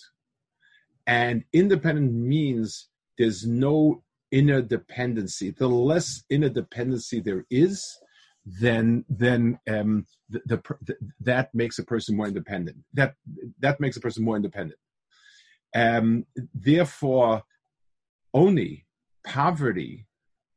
and 1.06 1.44
independent 1.52 2.12
means 2.12 2.88
there's 3.18 3.46
no 3.46 4.02
inner 4.30 4.62
dependency. 4.62 5.50
The 5.50 5.68
less 5.68 6.24
inner 6.30 6.48
dependency 6.48 7.20
there 7.20 7.44
is, 7.50 7.98
then 8.44 9.04
then 9.08 9.58
um, 9.68 10.06
the, 10.30 10.40
the, 10.46 10.62
the, 10.82 10.96
that 11.20 11.54
makes 11.54 11.78
a 11.78 11.84
person 11.84 12.16
more 12.16 12.26
independent. 12.26 12.78
That 12.94 13.14
that 13.60 13.80
makes 13.80 13.96
a 13.96 14.00
person 14.00 14.24
more 14.24 14.36
independent. 14.36 14.78
Um, 15.74 16.26
therefore, 16.54 17.42
only 18.32 18.86
poverty, 19.26 20.06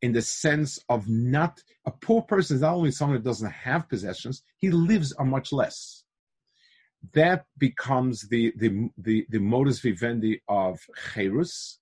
in 0.01 0.13
the 0.13 0.21
sense 0.21 0.79
of 0.89 1.07
not 1.07 1.61
a 1.85 1.91
poor 1.91 2.21
person 2.21 2.55
is 2.55 2.61
not 2.61 2.75
only 2.75 2.91
someone 2.91 3.17
who 3.17 3.23
doesn't 3.23 3.51
have 3.51 3.89
possessions, 3.89 4.43
he 4.57 4.71
lives 4.71 5.11
on 5.13 5.29
much 5.29 5.51
less. 5.51 6.03
That 7.13 7.45
becomes 7.57 8.27
the 8.29 8.53
the 8.57 8.89
the, 8.97 9.25
the 9.29 9.39
modus 9.39 9.79
vivendi 9.79 10.41
of 10.47 10.79
cherus. 11.13 11.79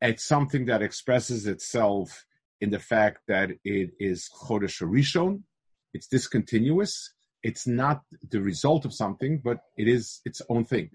It's 0.00 0.24
something 0.24 0.66
that 0.66 0.82
expresses 0.82 1.46
itself 1.46 2.26
in 2.60 2.70
the 2.70 2.78
fact 2.78 3.22
that 3.28 3.50
it 3.64 3.90
is 3.98 4.28
Chodesh 4.42 4.80
Rishon, 4.82 5.42
it's 5.94 6.06
discontinuous, 6.06 7.14
it's 7.42 7.66
not 7.66 8.02
the 8.30 8.40
result 8.40 8.84
of 8.84 8.92
something, 8.92 9.40
but 9.42 9.58
it 9.76 9.88
is 9.88 10.20
its 10.24 10.42
own 10.48 10.64
thing. 10.64 10.90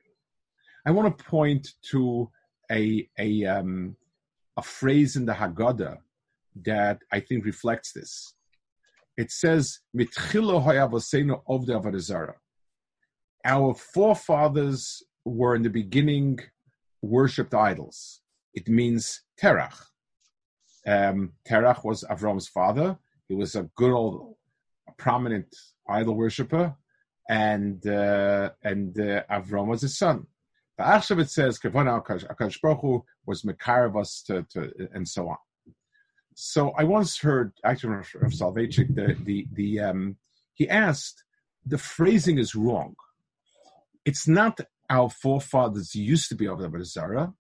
I 0.86 0.92
want 0.92 1.18
to 1.18 1.24
point 1.24 1.70
to 1.92 2.30
a 2.72 3.08
a 3.18 3.46
um, 3.46 3.96
a 4.58 4.62
phrase 4.62 5.16
in 5.16 5.26
the 5.26 5.34
Haggadah 5.34 5.98
that 6.66 7.00
I 7.12 7.20
think 7.20 7.46
reflects 7.46 7.92
this. 7.94 8.36
It 9.18 9.32
says, 9.32 9.80
Our 13.46 13.74
forefathers 13.74 15.04
were 15.26 15.56
in 15.56 15.64
the 15.64 15.70
beginning 15.70 16.40
worshipped 17.02 17.54
idols. 17.54 18.22
It 18.54 18.68
means 18.68 19.22
terach. 19.42 19.76
Um, 20.86 21.34
Terach 21.48 21.84
was 21.84 22.04
Avram's 22.04 22.48
father. 22.48 22.98
He 23.28 23.36
was 23.36 23.56
a 23.56 23.70
good 23.76 23.92
old, 23.92 24.36
prominent 24.98 25.48
idol 25.90 26.16
worshiper, 26.16 26.76
and 27.30 27.86
uh, 27.88 28.52
and 28.64 29.00
uh, 29.00 29.24
Avram 29.32 29.68
was 29.68 29.82
his 29.82 29.98
son. 29.98 30.28
The 30.78 30.84
Achshav 30.84 31.22
it 31.22 31.30
says 31.30 31.60
Kavana 31.60 32.04
Akash 32.04 32.62
Baruch 32.62 33.06
was 33.26 33.44
Mekaravas 33.44 34.26
to, 34.26 34.44
to 34.52 34.90
and 34.94 35.08
so 35.08 35.30
on. 35.30 35.38
So 36.36 36.72
I 36.78 36.84
once 36.84 37.20
heard 37.20 37.54
actually 37.64 37.96
of 37.98 38.34
Soloveitchik 38.34 38.96
the 38.96 39.16
the 39.24 39.48
the 39.52 39.80
um, 39.80 40.18
he 40.54 40.70
asked 40.70 41.24
the 41.66 41.78
phrasing 41.78 42.38
is 42.38 42.56
wrong. 42.56 42.96
It's 44.06 44.28
not 44.28 44.60
our 44.90 45.10
forefathers 45.10 45.96
used 45.96 46.30
to 46.30 46.36
be 46.36 46.48
of 46.48 46.60
the 46.60 46.86
Zara 46.86 47.34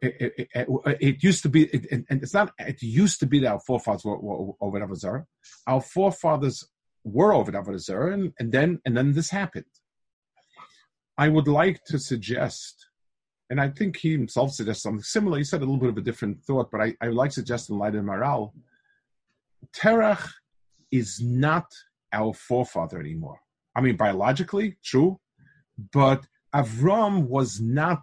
it, 0.00 0.48
it, 0.54 0.68
it, 1.00 1.22
used 1.22 1.42
to 1.42 1.48
be, 1.48 1.64
it, 1.64 2.04
and 2.10 2.22
it's 2.22 2.34
not, 2.34 2.52
it 2.58 2.82
used 2.82 3.20
to 3.20 3.26
be 3.26 3.40
that 3.40 3.52
our 3.52 3.60
forefathers 3.60 4.04
were, 4.04 4.18
were 4.18 4.52
over 4.60 4.80
Avodah 4.80 5.24
Our 5.66 5.80
forefathers 5.80 6.64
were 7.04 7.32
over 7.32 7.52
Avodah 7.52 8.12
and, 8.12 8.32
and 8.38 8.52
then, 8.52 8.80
and 8.84 8.96
then 8.96 9.12
this 9.12 9.30
happened. 9.30 9.64
I 11.16 11.28
would 11.28 11.48
like 11.48 11.82
to 11.86 11.98
suggest, 11.98 12.87
and 13.50 13.60
I 13.60 13.68
think 13.70 13.96
he 13.96 14.12
himself 14.12 14.52
suggests 14.52 14.82
something 14.82 15.02
similar. 15.02 15.38
He 15.38 15.44
said 15.44 15.60
a 15.60 15.64
little 15.64 15.78
bit 15.78 15.88
of 15.90 15.96
a 15.96 16.02
different 16.02 16.42
thought, 16.44 16.70
but 16.70 16.80
I, 16.80 16.94
I 17.00 17.08
like 17.08 17.30
to 17.30 17.34
suggest 17.34 17.70
in 17.70 17.78
light 17.78 17.94
of 17.94 18.04
Maharal, 18.04 18.52
Terach 19.74 20.30
is 20.90 21.20
not 21.20 21.66
our 22.12 22.32
forefather 22.32 23.00
anymore. 23.00 23.40
I 23.74 23.80
mean, 23.80 23.96
biologically, 23.96 24.76
true, 24.84 25.18
but 25.92 26.26
Avram 26.54 27.26
was 27.26 27.60
not 27.60 28.02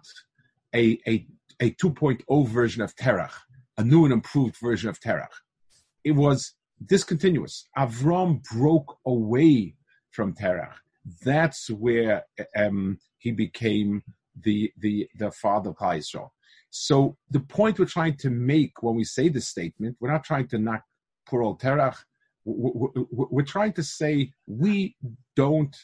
a, 0.74 0.98
a 1.06 1.26
a 1.60 1.70
2.0 1.72 2.48
version 2.48 2.82
of 2.82 2.94
Terach, 2.96 3.32
a 3.78 3.84
new 3.84 4.04
and 4.04 4.12
improved 4.12 4.56
version 4.58 4.88
of 4.88 5.00
Terach. 5.00 5.32
It 6.04 6.12
was 6.12 6.54
discontinuous. 6.84 7.68
Avram 7.76 8.42
broke 8.54 8.98
away 9.06 9.74
from 10.10 10.34
Terach. 10.34 10.74
That's 11.24 11.70
where 11.70 12.24
um, 12.56 12.98
he 13.18 13.32
became 13.32 14.02
the 14.42 14.72
the 14.78 15.08
the 15.18 15.30
father 15.30 15.70
of 15.78 15.96
Israel. 15.96 16.32
So 16.70 17.16
the 17.30 17.40
point 17.40 17.78
we're 17.78 17.86
trying 17.86 18.16
to 18.18 18.30
make 18.30 18.82
when 18.82 18.96
we 18.96 19.04
say 19.04 19.28
this 19.28 19.48
statement, 19.48 19.96
we're 20.00 20.12
not 20.12 20.24
trying 20.24 20.48
to 20.48 20.58
knock 20.58 20.82
poor 21.26 21.42
old 21.42 21.60
Terach. 21.60 21.96
We're 22.44 23.44
trying 23.44 23.72
to 23.74 23.82
say 23.82 24.30
we 24.46 24.96
don't 25.34 25.74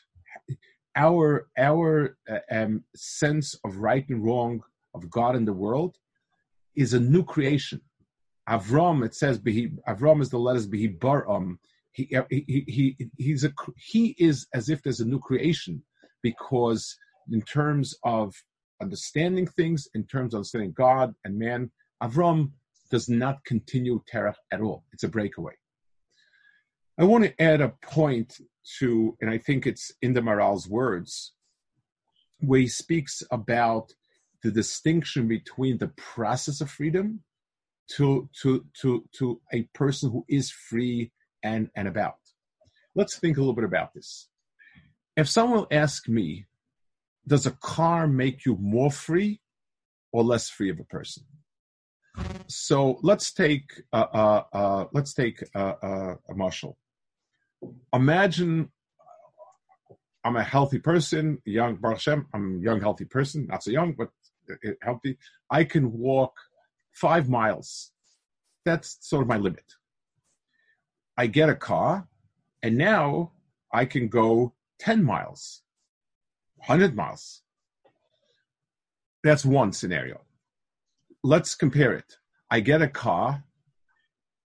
our 0.94 1.48
our 1.58 2.16
uh, 2.30 2.38
um, 2.50 2.84
sense 2.94 3.58
of 3.64 3.78
right 3.78 4.08
and 4.08 4.24
wrong 4.24 4.62
of 4.94 5.10
God 5.10 5.36
in 5.36 5.44
the 5.44 5.52
world 5.52 5.96
is 6.76 6.94
a 6.94 7.00
new 7.00 7.24
creation. 7.24 7.80
Avram, 8.48 9.04
it 9.04 9.14
says, 9.14 9.38
Avram 9.38 10.20
is 10.20 10.30
the 10.30 10.38
letters 10.38 10.66
Behi 10.66 10.98
Baram. 10.98 11.58
He, 11.92 12.10
he, 12.30 12.64
he, 12.66 13.10
he's 13.16 13.44
a, 13.44 13.52
he 13.76 14.16
is 14.18 14.46
as 14.54 14.68
if 14.68 14.82
there's 14.82 15.00
a 15.00 15.06
new 15.06 15.20
creation 15.20 15.82
because 16.22 16.96
in 17.30 17.42
terms 17.42 17.94
of 18.04 18.34
understanding 18.80 19.46
things, 19.46 19.88
in 19.94 20.04
terms 20.06 20.34
of 20.34 20.38
understanding 20.38 20.72
God 20.72 21.14
and 21.24 21.38
man, 21.38 21.70
Avram 22.02 22.52
does 22.90 23.08
not 23.08 23.44
continue 23.44 24.02
Terach 24.12 24.34
at 24.52 24.60
all. 24.60 24.84
It's 24.92 25.04
a 25.04 25.08
breakaway. 25.08 25.54
I 26.98 27.04
want 27.04 27.24
to 27.24 27.42
add 27.42 27.60
a 27.60 27.72
point 27.82 28.38
to, 28.78 29.16
and 29.20 29.30
I 29.30 29.38
think 29.38 29.66
it's 29.66 29.92
in 30.02 30.12
the 30.12 30.20
Maharal's 30.20 30.68
words, 30.68 31.32
where 32.40 32.60
he 32.60 32.68
speaks 32.68 33.22
about 33.30 33.92
the 34.42 34.50
distinction 34.50 35.28
between 35.28 35.78
the 35.78 35.88
process 35.88 36.60
of 36.60 36.70
freedom 36.70 37.20
to 37.96 38.28
to 38.42 38.64
to 38.80 39.04
to 39.12 39.40
a 39.52 39.62
person 39.74 40.10
who 40.10 40.24
is 40.28 40.50
free 40.50 41.12
and 41.42 41.70
and 41.76 41.88
about. 41.88 42.16
Let's 42.94 43.18
think 43.18 43.36
a 43.36 43.40
little 43.40 43.54
bit 43.54 43.64
about 43.64 43.94
this. 43.94 44.28
If 45.16 45.28
someone 45.28 45.66
asks 45.70 46.08
me, 46.08 46.46
does 47.26 47.46
a 47.46 47.52
car 47.52 48.06
make 48.06 48.44
you 48.44 48.56
more 48.60 48.90
free 48.90 49.40
or 50.12 50.24
less 50.24 50.48
free 50.48 50.70
of 50.70 50.80
a 50.80 50.84
person? 50.84 51.24
So 52.46 52.98
let's 53.02 53.32
take 53.32 53.82
uh, 53.92 54.06
uh, 54.12 54.42
uh, 54.52 54.84
let's 54.92 55.14
take 55.14 55.42
uh, 55.54 55.74
uh, 55.82 56.14
a 56.28 56.34
mashal. 56.34 56.74
Imagine 57.92 58.70
I'm 60.24 60.36
a 60.36 60.44
healthy 60.44 60.78
person, 60.78 61.38
young 61.44 61.76
Baruch 61.76 61.98
Hashem, 61.98 62.26
I'm 62.32 62.58
a 62.58 62.62
young 62.62 62.80
healthy 62.80 63.04
person, 63.06 63.46
not 63.48 63.64
so 63.64 63.70
young, 63.70 63.92
but 63.92 64.10
healthy, 64.82 65.18
I 65.50 65.64
can 65.64 65.98
walk 65.98 66.34
five 66.92 67.28
miles. 67.28 67.90
That's 68.64 68.98
sort 69.00 69.22
of 69.22 69.28
my 69.28 69.38
limit. 69.38 69.64
I 71.16 71.26
get 71.26 71.48
a 71.48 71.54
car, 71.54 72.08
and 72.62 72.76
now 72.76 73.32
I 73.72 73.84
can 73.84 74.08
go 74.08 74.54
10 74.78 75.02
miles, 75.02 75.62
100 76.66 76.94
miles. 76.94 77.42
That's 79.24 79.44
one 79.44 79.72
scenario. 79.72 80.20
Let's 81.22 81.54
compare 81.54 81.92
it. 81.92 82.16
I 82.50 82.60
get 82.60 82.82
a 82.82 82.88
car, 82.88 83.44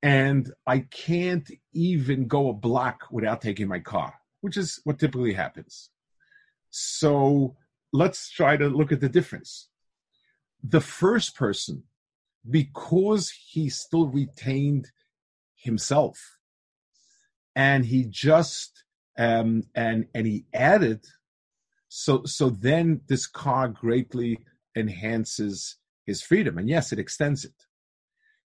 and 0.03 0.51
I 0.65 0.80
can't 0.80 1.49
even 1.73 2.27
go 2.27 2.49
a 2.49 2.53
block 2.53 3.08
without 3.12 3.41
taking 3.41 3.67
my 3.67 3.80
car, 3.80 4.13
which 4.41 4.58
is 4.58 4.80
what 4.84 4.99
typically 4.99 5.34
happens. 5.34 5.89
So 6.69 7.56
let's 7.91 8.30
try 8.30 8.58
to 8.58 8.67
look 8.67 8.91
at 8.91 9.01
the 9.01 9.10
difference 9.10 9.69
the 10.63 10.82
first 10.82 11.36
person, 11.36 11.84
because 12.49 13.30
he 13.30 13.69
still 13.69 14.08
retained 14.08 14.91
himself, 15.56 16.38
and 17.56 17.86
he 17.86 18.06
just 18.06 18.84
um, 19.17 19.63
and 19.75 20.08
and 20.13 20.27
he 20.27 20.45
added, 20.53 21.06
so 21.99 22.23
so 22.25 22.51
then 22.51 23.01
this 23.07 23.25
car 23.25 23.67
greatly 23.67 24.38
enhances 24.75 25.77
his 26.05 26.21
freedom, 26.21 26.60
and 26.60 26.69
yes, 26.69 26.93
it 26.93 26.99
extends 26.99 27.43
it. 27.43 27.65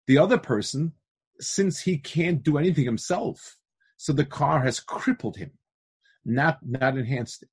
The 0.07 0.17
other 0.17 0.39
person, 0.39 0.93
since 1.39 1.79
he 1.79 1.99
can't 1.99 2.43
do 2.43 2.57
anything 2.57 2.87
himself, 2.87 3.59
so 3.99 4.15
the 4.15 4.25
car 4.25 4.61
has 4.61 4.81
crippled 4.81 5.37
him, 5.37 5.51
not 6.25 6.61
not 6.63 6.97
enhanced 6.97 7.43
it. 7.43 7.51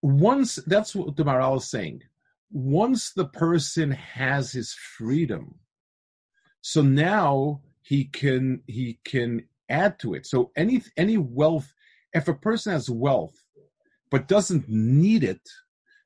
Once 0.00 0.54
that's 0.66 0.94
what 0.94 1.14
the 1.14 1.24
Maharal 1.24 1.58
is 1.58 1.68
saying 1.68 2.00
once 2.50 3.12
the 3.12 3.26
person 3.26 3.90
has 3.90 4.50
his 4.52 4.72
freedom, 4.72 5.56
so 6.62 6.80
now 6.80 7.60
he 7.82 8.06
can 8.06 8.62
he 8.66 8.98
can 9.04 9.44
add 9.68 9.98
to 9.98 10.14
it. 10.14 10.24
So 10.24 10.52
any 10.56 10.82
any 10.96 11.18
wealth, 11.18 11.74
if 12.14 12.28
a 12.28 12.34
person 12.34 12.72
has 12.72 12.88
wealth 12.88 13.42
but 14.10 14.28
doesn't 14.28 14.68
need 14.68 15.24
it, 15.24 15.40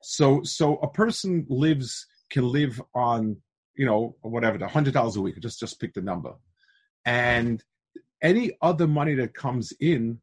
so 0.01 0.41
so 0.43 0.77
a 0.77 0.89
person 0.89 1.45
lives 1.49 2.05
can 2.29 2.47
live 2.47 2.81
on 2.95 3.37
you 3.75 3.85
know 3.85 4.15
whatever 4.21 4.57
the 4.57 4.67
hundred 4.67 4.93
dollars 4.93 5.15
a 5.15 5.21
week. 5.21 5.39
Just 5.39 5.59
just 5.59 5.79
pick 5.79 5.93
the 5.93 6.01
number, 6.01 6.33
and 7.05 7.63
any 8.21 8.51
other 8.61 8.87
money 8.87 9.15
that 9.15 9.33
comes 9.33 9.73
in, 9.79 10.19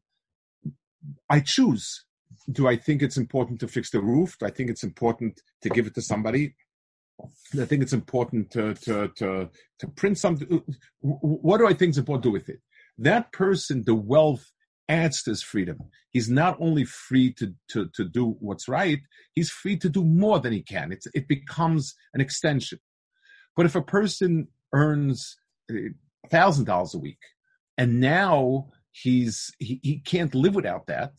I 1.29 1.39
choose. 1.41 2.05
Do 2.51 2.67
I 2.67 2.75
think 2.75 3.01
it's 3.01 3.17
important 3.17 3.59
to 3.61 3.67
fix 3.67 3.89
the 3.89 4.01
roof? 4.01 4.37
Do 4.39 4.45
I 4.45 4.51
think 4.51 4.69
it's 4.69 4.83
important 4.83 5.41
to 5.61 5.69
give 5.69 5.87
it 5.87 5.95
to 5.95 6.01
somebody? 6.01 6.55
I 7.59 7.65
think 7.65 7.81
it's 7.81 7.93
important 7.93 8.51
to 8.51 8.73
to 8.75 9.09
to 9.15 9.49
to 9.79 9.87
print 9.87 10.17
something. 10.17 10.63
What 11.01 11.57
do 11.57 11.67
I 11.67 11.73
think 11.73 11.91
is 11.91 11.97
important 11.97 12.23
to 12.23 12.29
do 12.29 12.33
with 12.33 12.49
it? 12.49 12.61
That 12.97 13.31
person, 13.31 13.83
the 13.85 13.95
wealth 13.95 14.51
adds 14.89 15.23
to 15.23 15.29
his 15.29 15.43
freedom. 15.43 15.77
He's 16.09 16.29
not 16.29 16.57
only 16.59 16.83
free 16.83 17.31
to 17.33 17.53
to 17.69 17.87
to 17.93 18.03
do 18.03 18.35
what's 18.39 18.67
right, 18.67 18.99
he's 19.33 19.51
free 19.51 19.77
to 19.77 19.89
do 19.89 20.03
more 20.03 20.39
than 20.39 20.51
he 20.51 20.63
can. 20.63 20.91
It's 20.91 21.07
it 21.13 21.27
becomes 21.27 21.95
an 22.13 22.21
extension. 22.21 22.79
But 23.55 23.67
if 23.67 23.75
a 23.75 23.81
person 23.81 24.47
earns 24.73 25.37
thousand 26.29 26.65
dollars 26.65 26.93
a 26.95 26.99
week, 26.99 27.21
and 27.77 27.99
now 27.99 28.69
he's 28.91 29.51
he, 29.59 29.79
he 29.83 29.99
can't 29.99 30.35
live 30.35 30.55
without 30.55 30.87
that, 30.87 31.13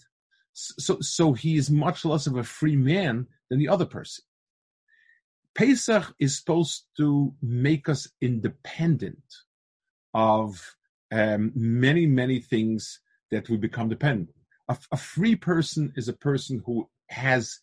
so 0.52 0.98
so 1.00 1.32
he 1.32 1.56
is 1.56 1.70
much 1.70 2.04
less 2.04 2.26
of 2.26 2.36
a 2.36 2.44
free 2.44 2.76
man 2.76 3.26
than 3.48 3.58
the 3.58 3.68
other 3.68 3.86
person. 3.86 4.24
Pesach 5.54 6.14
is 6.18 6.38
supposed 6.38 6.84
to 6.96 7.34
make 7.42 7.88
us 7.88 8.08
independent 8.20 9.22
of 10.14 10.76
um, 11.12 11.52
many, 11.54 12.06
many 12.06 12.40
things 12.40 13.00
that 13.30 13.48
we 13.48 13.56
become 13.56 13.88
dependent. 13.88 14.30
A, 14.68 14.76
a, 14.92 14.96
free 14.96 15.36
person 15.36 15.92
is 15.96 16.08
a 16.08 16.12
person 16.12 16.62
who 16.64 16.88
has 17.08 17.58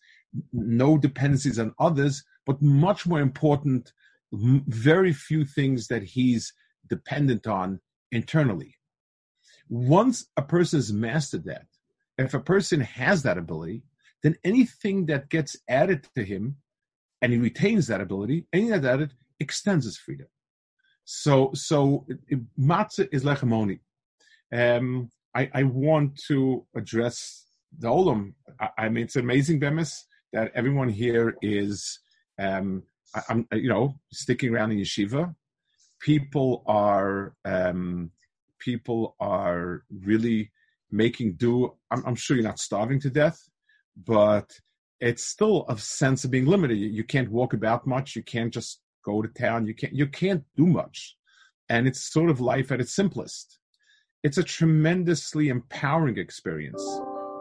no 0.52 0.98
dependencies 0.98 1.58
on 1.58 1.74
others, 1.78 2.24
but 2.46 2.60
much 2.60 3.06
more 3.06 3.20
important, 3.20 3.92
very 4.32 5.12
few 5.12 5.44
things 5.44 5.88
that 5.88 6.02
he's 6.02 6.52
dependent 6.88 7.46
on 7.46 7.80
internally. 8.12 8.76
Once 9.68 10.26
a 10.36 10.42
person 10.42 10.78
has 10.78 10.92
mastered 10.92 11.44
that, 11.44 11.66
if 12.18 12.34
a 12.34 12.40
person 12.40 12.80
has 12.80 13.22
that 13.22 13.38
ability, 13.38 13.82
then 14.22 14.34
anything 14.44 15.06
that 15.06 15.28
gets 15.28 15.56
added 15.68 16.06
to 16.14 16.24
him 16.24 16.56
and 17.22 17.32
he 17.32 17.38
retains 17.38 17.86
that 17.86 18.00
ability, 18.00 18.46
anything 18.52 18.80
that 18.80 18.92
added 18.92 19.14
extends 19.40 19.84
his 19.84 19.96
freedom. 19.96 20.26
So, 21.04 21.52
so 21.54 22.06
matzah 22.58 23.08
is 23.12 23.24
lechem 23.24 23.52
oni. 23.52 23.80
Um, 24.52 25.10
I, 25.34 25.50
I 25.54 25.62
want 25.64 26.18
to 26.28 26.66
address 26.76 27.44
the 27.78 27.88
olam. 27.88 28.34
I, 28.60 28.68
I 28.78 28.88
mean, 28.88 29.04
it's 29.04 29.16
amazing, 29.16 29.60
Bemis, 29.60 30.04
that 30.32 30.52
everyone 30.54 30.88
here 30.88 31.36
is, 31.42 32.00
um, 32.38 32.82
I, 33.14 33.22
am 33.30 33.46
you 33.52 33.68
know, 33.68 33.98
sticking 34.12 34.54
around 34.54 34.72
in 34.72 34.78
yeshiva. 34.78 35.34
People 36.00 36.62
are, 36.66 37.34
um, 37.44 38.10
people 38.58 39.16
are 39.20 39.82
really 39.90 40.52
making 40.90 41.34
do. 41.34 41.74
I'm, 41.90 42.04
I'm 42.06 42.14
sure 42.14 42.36
you're 42.36 42.44
not 42.44 42.58
starving 42.58 43.00
to 43.00 43.10
death, 43.10 43.38
but 43.96 44.50
it's 45.00 45.24
still 45.24 45.64
a 45.68 45.76
sense 45.78 46.24
of 46.24 46.30
being 46.30 46.46
limited. 46.46 46.78
You, 46.78 46.88
you 46.88 47.04
can't 47.04 47.30
walk 47.30 47.52
about 47.52 47.86
much. 47.86 48.16
You 48.16 48.22
can't 48.22 48.52
just 48.52 48.80
go 49.04 49.22
to 49.22 49.28
town. 49.28 49.66
You 49.66 49.74
can't 49.74 49.92
you 49.92 50.06
can't 50.06 50.44
do 50.56 50.66
much, 50.66 51.16
and 51.68 51.86
it's 51.86 52.12
sort 52.12 52.30
of 52.30 52.40
life 52.40 52.72
at 52.72 52.80
its 52.80 52.94
simplest. 52.94 53.58
It's 54.22 54.38
a 54.38 54.42
tremendously 54.42 55.48
empowering 55.48 56.18
experience 56.18 56.82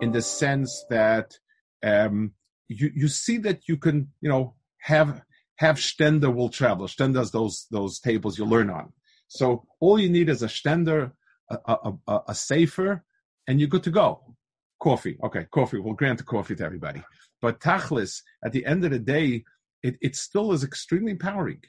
in 0.01 0.11
the 0.11 0.21
sense 0.21 0.85
that 0.89 1.37
um, 1.83 2.33
you 2.67 2.91
you 2.95 3.07
see 3.07 3.37
that 3.39 3.67
you 3.67 3.77
can 3.77 4.09
you 4.21 4.29
know 4.29 4.55
have 4.79 5.21
have 5.57 5.77
stender 5.77 6.33
will 6.33 6.49
travel. 6.49 6.87
Stender's 6.87 7.31
those 7.31 7.67
those 7.71 7.99
tables 7.99 8.37
you 8.37 8.45
learn 8.45 8.69
on. 8.69 8.93
So 9.27 9.65
all 9.79 9.99
you 9.99 10.09
need 10.09 10.29
is 10.29 10.43
a 10.43 10.47
stender, 10.47 11.11
a, 11.49 11.57
a, 11.65 11.93
a, 12.07 12.19
a 12.29 12.35
sefer, 12.35 13.03
and 13.47 13.59
you're 13.59 13.69
good 13.69 13.83
to 13.83 13.91
go. 13.91 14.35
Coffee, 14.79 15.17
okay, 15.23 15.45
coffee. 15.51 15.79
We'll 15.79 15.95
grant 15.95 16.19
the 16.19 16.23
coffee 16.23 16.55
to 16.55 16.63
everybody. 16.63 17.03
But 17.41 17.59
tachlis, 17.59 18.21
at 18.43 18.51
the 18.51 18.65
end 18.65 18.85
of 18.85 18.91
the 18.91 18.99
day, 18.99 19.43
it, 19.83 19.97
it 20.01 20.15
still 20.15 20.53
is 20.53 20.63
extremely 20.63 21.11
empowering. 21.11 21.61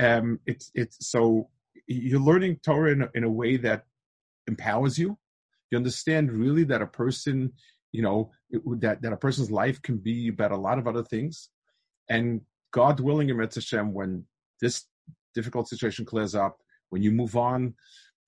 Um, 0.00 0.40
it's 0.46 0.70
it's 0.74 1.08
so 1.08 1.48
you're 1.86 2.20
learning 2.20 2.60
Torah 2.62 2.92
in 2.92 3.08
in 3.14 3.24
a 3.24 3.30
way 3.30 3.56
that 3.56 3.84
empowers 4.48 4.98
you. 4.98 5.16
You 5.70 5.78
understand 5.78 6.32
really 6.32 6.64
that 6.64 6.82
a 6.82 6.86
person, 6.86 7.52
you 7.92 8.02
know, 8.02 8.32
it, 8.50 8.62
that 8.80 9.02
that 9.02 9.12
a 9.12 9.16
person's 9.16 9.50
life 9.50 9.80
can 9.82 9.98
be 9.98 10.28
about 10.28 10.52
a 10.52 10.56
lot 10.56 10.78
of 10.78 10.86
other 10.86 11.04
things, 11.04 11.50
and 12.08 12.40
God 12.72 13.00
willing, 13.00 13.28
in 13.28 13.38
Hashem, 13.38 13.92
when 13.94 14.24
this 14.60 14.86
difficult 15.34 15.68
situation 15.68 16.04
clears 16.04 16.34
up, 16.34 16.58
when 16.90 17.02
you 17.02 17.12
move 17.12 17.36
on, 17.36 17.74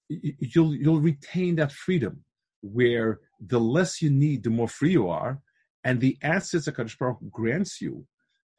you'll 0.09 0.75
you'll 0.75 1.01
retain 1.01 1.57
that 1.57 1.73
freedom 1.73 2.25
where 2.63 3.21
the 3.41 3.61
less 3.61 4.03
you 4.03 4.11
need, 4.11 4.45
the 4.45 4.51
more 4.51 4.69
free 4.69 4.93
you 4.93 5.09
are, 5.09 5.41
and 5.85 6.01
the 6.01 6.19
assets 6.23 6.67
that 6.67 6.77
Kadosh 6.77 6.99
Baruch 6.99 7.19
grants 7.31 7.81
you, 7.81 8.07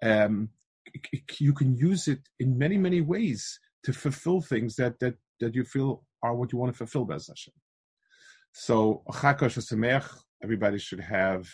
um, 0.04 0.50
you 1.40 1.54
can 1.54 1.78
use 1.78 2.08
it 2.08 2.22
in 2.40 2.58
many 2.58 2.78
many 2.78 3.02
ways 3.02 3.60
to 3.84 3.94
fulfill 3.94 4.42
things 4.42 4.76
that 4.76 5.00
that 5.00 5.16
that 5.40 5.56
you 5.56 5.64
feel 5.64 6.04
are 6.24 6.36
what 6.36 6.52
you 6.52 6.60
want 6.60 6.72
to 6.72 6.78
fulfill, 6.78 7.06
Bez 7.06 7.28
Hashem. 7.28 7.54
So 8.54 9.04
Sameach, 9.08 10.08
everybody 10.44 10.78
should 10.78 11.00
have 11.00 11.48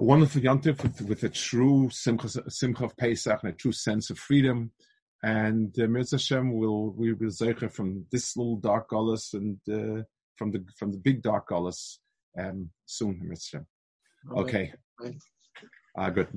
a 0.00 0.04
wonderful 0.04 0.40
yontif 0.40 0.82
with, 0.82 1.00
with 1.02 1.22
a 1.24 1.28
true 1.28 1.88
simcha, 1.90 2.28
simcha 2.50 2.84
of 2.84 2.96
Pesach 2.96 3.40
and 3.42 3.52
a 3.52 3.56
true 3.56 3.72
sense 3.72 4.10
of 4.10 4.18
freedom. 4.18 4.72
And 5.22 5.72
uh, 5.78 5.82
Mirz 5.82 6.10
Hashem 6.12 6.52
will 6.52 6.92
we 6.92 7.12
will 7.12 7.30
zeicher 7.30 7.70
from 7.70 8.06
this 8.10 8.36
little 8.36 8.56
dark 8.56 8.90
gullus 8.90 9.34
and 9.34 9.58
uh, 9.70 10.02
from 10.36 10.50
the 10.50 10.64
from 10.76 10.90
the 10.90 10.98
big 10.98 11.22
dark 11.22 11.50
gullus 11.50 11.98
um, 12.38 12.70
soon, 12.86 13.20
Mirz 13.24 13.52
Hashem. 13.52 13.66
Okay. 14.36 14.72
Uh, 15.96 16.10
good. 16.10 16.28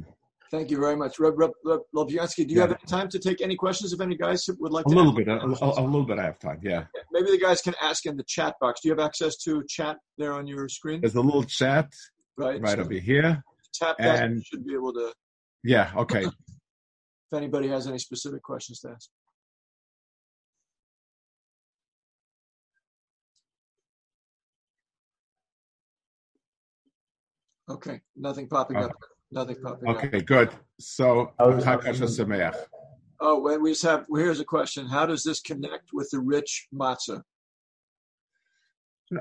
Thank 0.56 0.72
you 0.72 0.78
very 0.78 0.96
much. 0.96 1.20
Reb, 1.20 1.38
Reb, 1.38 1.52
Reb 1.66 1.82
do 1.94 2.14
you 2.14 2.22
yeah. 2.48 2.62
have 2.62 2.72
any 2.72 2.80
time 2.88 3.10
to 3.10 3.20
take 3.20 3.42
any 3.42 3.58
questions 3.58 3.92
if 3.92 4.00
any 4.00 4.16
guys 4.16 4.50
would 4.58 4.72
like 4.72 4.86
a 4.86 4.90
to? 4.90 4.96
Little 4.96 5.12
bit, 5.12 5.28
a, 5.28 5.36
a, 5.44 5.84
little 5.84 6.06
bit. 6.06 6.18
I 6.18 6.24
have 6.24 6.40
time. 6.40 6.62
Yeah. 6.64 6.86
Maybe 7.12 7.30
the 7.32 7.38
guys 7.38 7.60
can 7.60 7.74
ask 7.82 8.06
in 8.06 8.16
the 8.16 8.24
chat 8.26 8.56
box. 8.62 8.80
Do 8.80 8.88
you 8.88 8.96
have 8.96 9.06
access 9.06 9.36
to 9.44 9.66
chat 9.68 9.98
there 10.18 10.32
on 10.32 10.48
your 10.48 10.70
screen? 10.70 11.02
There's 11.02 11.16
a 11.16 11.22
little 11.22 11.44
chat 11.44 11.90
right, 12.38 12.62
right 12.62 12.78
so 12.78 12.84
over 12.86 12.94
here. 12.94 13.44
Tap 13.74 13.98
that. 14.00 14.24
And, 14.24 14.38
you 14.38 14.44
should 14.46 14.66
be 14.66 14.74
able 14.74 14.94
to. 14.94 15.12
Yeah. 15.66 15.92
Okay. 15.98 16.24
if 16.24 16.32
anybody 17.34 17.68
has 17.68 17.86
any 17.86 18.00
specific 18.00 18.42
questions 18.42 18.80
to 18.80 18.92
ask. 18.92 19.10
Okay, 27.68 28.00
nothing 28.16 28.48
popping 28.48 28.78
okay. 28.78 28.86
up. 28.86 28.92
Nothing 29.32 29.58
popping 29.62 29.90
okay, 29.90 30.08
up. 30.08 30.14
Okay, 30.14 30.22
good. 30.22 30.50
So, 30.80 31.32
Oh, 33.20 33.40
well, 33.40 33.60
we 33.60 33.72
just 33.72 33.84
have. 33.84 34.06
Well, 34.10 34.22
here's 34.22 34.40
a 34.40 34.46
question: 34.46 34.88
How 34.88 35.06
does 35.06 35.24
this 35.24 35.42
connect 35.42 35.90
with 35.94 36.10
the 36.12 36.20
rich 36.20 36.68
matzah? 36.74 37.22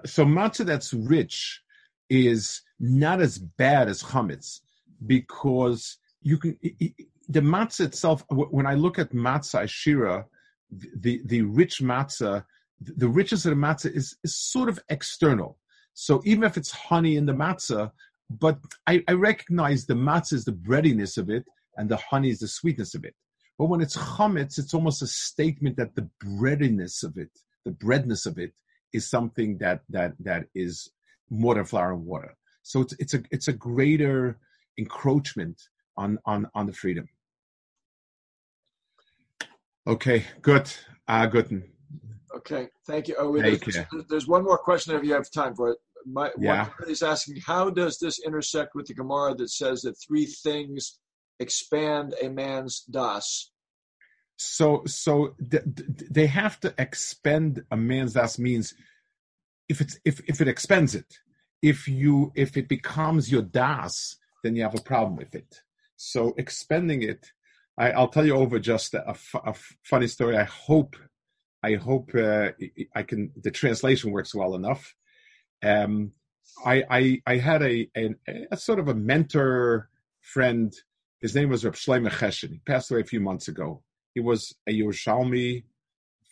So 0.07 0.25
matzah 0.25 0.67
that's 0.67 0.93
rich 0.95 1.63
is 2.09 2.63
not 2.81 3.21
as 3.21 3.39
bad 3.39 3.89
as 3.89 4.03
chametz 4.03 4.61
because 5.07 5.99
you 6.23 6.39
can 6.39 6.59
the 7.29 7.41
matzah 7.41 7.87
itself. 7.87 8.25
When 8.31 8.67
I 8.67 8.75
look 8.75 8.99
at 8.99 9.13
matzah 9.13 9.65
ashira, 9.65 10.25
the 10.71 11.21
the 11.27 11.43
rich 11.43 11.81
matzah, 11.81 12.45
the 12.81 13.09
richness 13.09 13.45
of 13.45 13.51
the 13.51 13.57
matzah 13.57 13.95
is 13.95 14.17
is 14.25 14.37
sort 14.37 14.69
of 14.69 14.79
external. 14.89 15.59
So 15.93 16.23
even 16.25 16.45
if 16.45 16.57
it's 16.57 16.73
honey 16.73 17.17
in 17.17 17.27
the 17.27 17.33
matzah, 17.33 17.91
but 18.31 18.59
I, 18.87 19.03
I 19.09 19.13
recognize 19.13 19.87
the 19.87 19.95
matzah 19.95 20.35
is 20.35 20.45
the 20.45 20.53
breadiness 20.53 21.17
of 21.17 21.31
it, 21.31 21.45
and 21.77 21.89
the 21.89 21.97
honey 21.97 22.31
is 22.31 22.41
the 22.41 22.49
sweetness 22.49 22.95
of 22.95 23.05
it. 23.05 23.15
But 23.59 23.67
when 23.67 23.81
it's 23.81 23.97
chametz, 23.97 24.59
it's 24.59 24.75
almost 24.75 25.03
a 25.03 25.07
statement 25.07 25.77
that 25.77 25.95
the 25.95 26.09
breadiness 26.21 27.03
of 27.03 27.17
it, 27.17 27.31
the 27.65 27.71
breadness 27.71 28.27
of 28.27 28.39
it, 28.39 28.53
is 28.93 29.09
something 29.09 29.59
that 29.59 29.83
that 29.91 30.15
that 30.21 30.47
is 30.55 30.91
more 31.31 31.55
than 31.55 31.65
flour 31.65 31.93
and 31.93 32.05
water. 32.05 32.37
So 32.63 32.81
it's 32.81 32.95
it's 32.99 33.15
a 33.15 33.23
it's 33.31 33.49
a 33.49 33.53
greater 33.53 34.39
encroachment 34.79 35.61
on 35.97 36.19
on 36.25 36.49
on 36.55 36.67
the 36.67 36.73
freedom. 36.73 37.09
Okay, 39.87 40.25
good. 40.41 40.73
Uh, 41.07 41.27
good. 41.27 41.63
Okay, 42.37 42.69
thank 42.87 43.07
you. 43.07 43.17
Oh, 43.19 43.31
wait, 43.31 43.43
there's, 43.43 43.87
there's, 44.09 44.27
one 44.27 44.43
more 44.43 44.59
question 44.59 44.97
if 44.97 45.05
you 45.05 45.13
have 45.13 45.31
time 45.31 45.55
for 45.55 45.71
it 45.71 45.79
my 46.07 46.31
yeah. 46.39 46.69
one 46.79 46.91
is 46.91 47.03
asking 47.03 47.41
how 47.47 47.71
does 47.71 47.99
this 47.99 48.21
intersect 48.25 48.75
with 48.75 48.87
the 48.87 48.95
Gemara 48.95 49.35
that 49.37 49.51
says 49.51 49.83
that 49.83 49.95
three 50.07 50.27
things 50.27 50.99
expand 51.41 52.15
a 52.23 52.29
man's 52.29 52.81
das? 52.91 53.51
So, 54.37 54.83
so 54.87 55.35
th- 55.51 55.63
th- 55.77 56.11
they 56.11 56.27
have 56.27 56.59
to 56.61 56.75
expend 56.79 57.63
a 57.71 57.77
man's 57.77 58.15
das 58.15 58.39
means 58.39 58.75
if 59.69 59.81
it's 59.81 59.99
if 60.05 60.21
if 60.29 60.41
it 60.41 60.49
expends 60.49 60.95
it. 60.95 61.19
If 61.63 61.89
you 61.89 62.33
if 62.35 62.57
it 62.57 62.69
becomes 62.69 63.31
your 63.31 63.43
das, 63.43 64.17
then 64.43 64.55
you 64.57 64.63
have 64.63 64.75
a 64.75 64.83
problem 64.83 65.17
with 65.17 65.35
it. 65.35 65.63
So 65.97 66.35
expending 66.37 67.03
it, 67.03 67.33
I, 67.79 67.99
will 67.99 68.09
tell 68.09 68.27
you 68.27 68.35
over 68.35 68.59
just 68.59 68.95
a, 68.95 69.17
a, 69.45 69.55
funny 69.83 70.07
story. 70.07 70.37
I 70.37 70.45
hope 70.45 70.97
I 71.63 71.75
hope 71.75 72.11
uh, 72.15 72.51
I 72.95 73.03
can 73.03 73.33
the 73.41 73.51
translation 73.51 74.11
works 74.11 74.35
well 74.35 74.55
enough. 74.55 74.95
Um, 75.65 76.13
I, 76.65 76.85
I 76.91 77.23
I 77.27 77.37
had 77.39 77.63
a, 77.63 77.89
a, 77.97 78.15
a 78.53 78.57
sort 78.57 78.79
of 78.79 78.89
a 78.89 78.95
mentor 78.95 79.89
friend. 80.21 80.75
His 81.21 81.35
name 81.35 81.49
was 81.49 81.65
Reb 81.65 81.75
Shlomo 81.75 82.11
Chesed. 82.11 82.51
He 82.51 82.61
passed 82.67 82.91
away 82.91 83.01
a 83.01 83.05
few 83.05 83.21
months 83.21 83.49
ago. 83.49 83.83
He 84.15 84.21
was 84.21 84.55
a 84.69 84.73
Yerushalmi, 84.79 85.65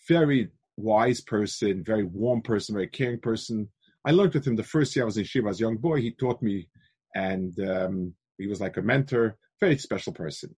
very 0.06 0.50
wise 0.76 1.20
person, 1.20 1.82
very 1.82 2.04
warm 2.04 2.42
person, 2.42 2.74
very 2.74 2.88
caring 2.88 3.20
person. 3.20 3.68
I 4.04 4.10
learned 4.10 4.34
with 4.34 4.46
him 4.46 4.56
the 4.56 4.62
first 4.62 4.94
year 4.94 5.04
I 5.04 5.06
was 5.06 5.16
in 5.16 5.24
Shiva 5.24 5.48
as 5.48 5.60
a 5.60 5.64
young 5.64 5.76
boy. 5.76 6.00
He 6.00 6.10
taught 6.12 6.42
me, 6.42 6.68
and 7.14 7.58
um, 7.60 8.14
he 8.38 8.46
was 8.46 8.60
like 8.60 8.76
a 8.76 8.82
mentor, 8.82 9.36
very 9.60 9.78
special 9.78 10.12
person. 10.12 10.54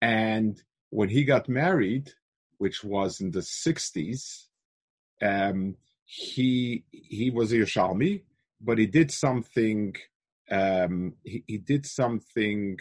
And 0.00 0.60
when 0.90 1.08
he 1.08 1.24
got 1.24 1.48
married, 1.48 2.10
which 2.58 2.84
was 2.84 3.20
in 3.20 3.30
the 3.30 3.40
60s, 3.40 4.44
um, 5.20 5.76
he 6.04 6.84
he 6.90 7.30
was 7.30 7.52
a 7.52 7.56
Yerushalmi, 7.56 8.22
but 8.60 8.78
he 8.78 8.86
did 8.86 9.10
something. 9.10 9.94
Um, 10.50 11.14
he, 11.24 11.44
he 11.46 11.58
did 11.58 11.86
something 11.86 12.78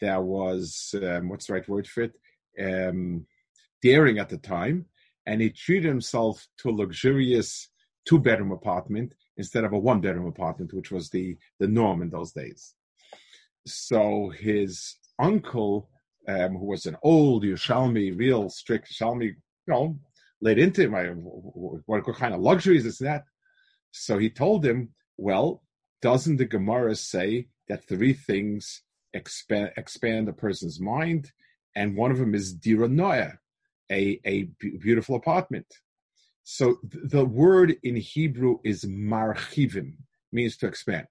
that 0.00 0.22
was 0.22 0.94
um, 1.02 1.28
what's 1.28 1.46
the 1.46 1.54
right 1.54 1.68
word 1.68 1.86
for 1.86 2.02
it? 2.02 2.14
Um, 2.60 3.26
daring 3.82 4.18
at 4.18 4.28
the 4.28 4.38
time, 4.38 4.86
and 5.26 5.40
he 5.40 5.50
treated 5.50 5.88
himself 5.88 6.46
to 6.58 6.70
a 6.70 6.72
luxurious 6.72 7.68
two 8.06 8.18
bedroom 8.18 8.52
apartment 8.52 9.14
instead 9.36 9.64
of 9.64 9.72
a 9.72 9.78
one 9.78 10.00
bedroom 10.00 10.26
apartment, 10.26 10.72
which 10.72 10.90
was 10.90 11.10
the 11.10 11.36
the 11.60 11.68
norm 11.68 12.02
in 12.02 12.10
those 12.10 12.32
days. 12.32 12.74
So 13.66 14.30
his 14.30 14.96
uncle, 15.18 15.88
um, 16.28 16.56
who 16.56 16.66
was 16.66 16.86
an 16.86 16.96
old 17.02 17.44
Yerushalmi, 17.44 18.18
real 18.18 18.50
strict 18.50 18.92
Yerushalmi, 18.92 19.26
you 19.26 19.34
know, 19.66 19.98
laid 20.44 20.58
into 20.58 20.82
him, 20.82 20.92
what, 20.92 22.04
kind 22.16 22.34
of 22.34 22.40
luxuries 22.40 22.86
is 22.86 22.98
that? 22.98 23.24
So 23.92 24.18
he 24.18 24.28
told 24.28 24.64
him, 24.64 24.90
well, 25.16 25.62
doesn't 26.02 26.36
the 26.36 26.44
Gemara 26.44 26.94
say 26.94 27.48
that 27.68 27.88
three 27.88 28.12
things 28.12 28.82
expand, 29.14 29.70
expand 29.76 30.28
a 30.28 30.34
person's 30.34 30.78
mind? 30.78 31.32
And 31.74 31.96
one 31.96 32.10
of 32.10 32.18
them 32.18 32.34
is 32.34 32.52
dira 32.52 32.88
noya, 32.88 33.38
a, 33.90 34.20
a 34.24 34.42
beautiful 34.60 35.16
apartment. 35.16 35.66
So 36.42 36.76
th- 36.92 37.04
the 37.06 37.24
word 37.24 37.76
in 37.82 37.96
Hebrew 37.96 38.58
is 38.64 38.84
marchivim, 38.84 39.94
means 40.30 40.56
to 40.58 40.66
expand. 40.66 41.06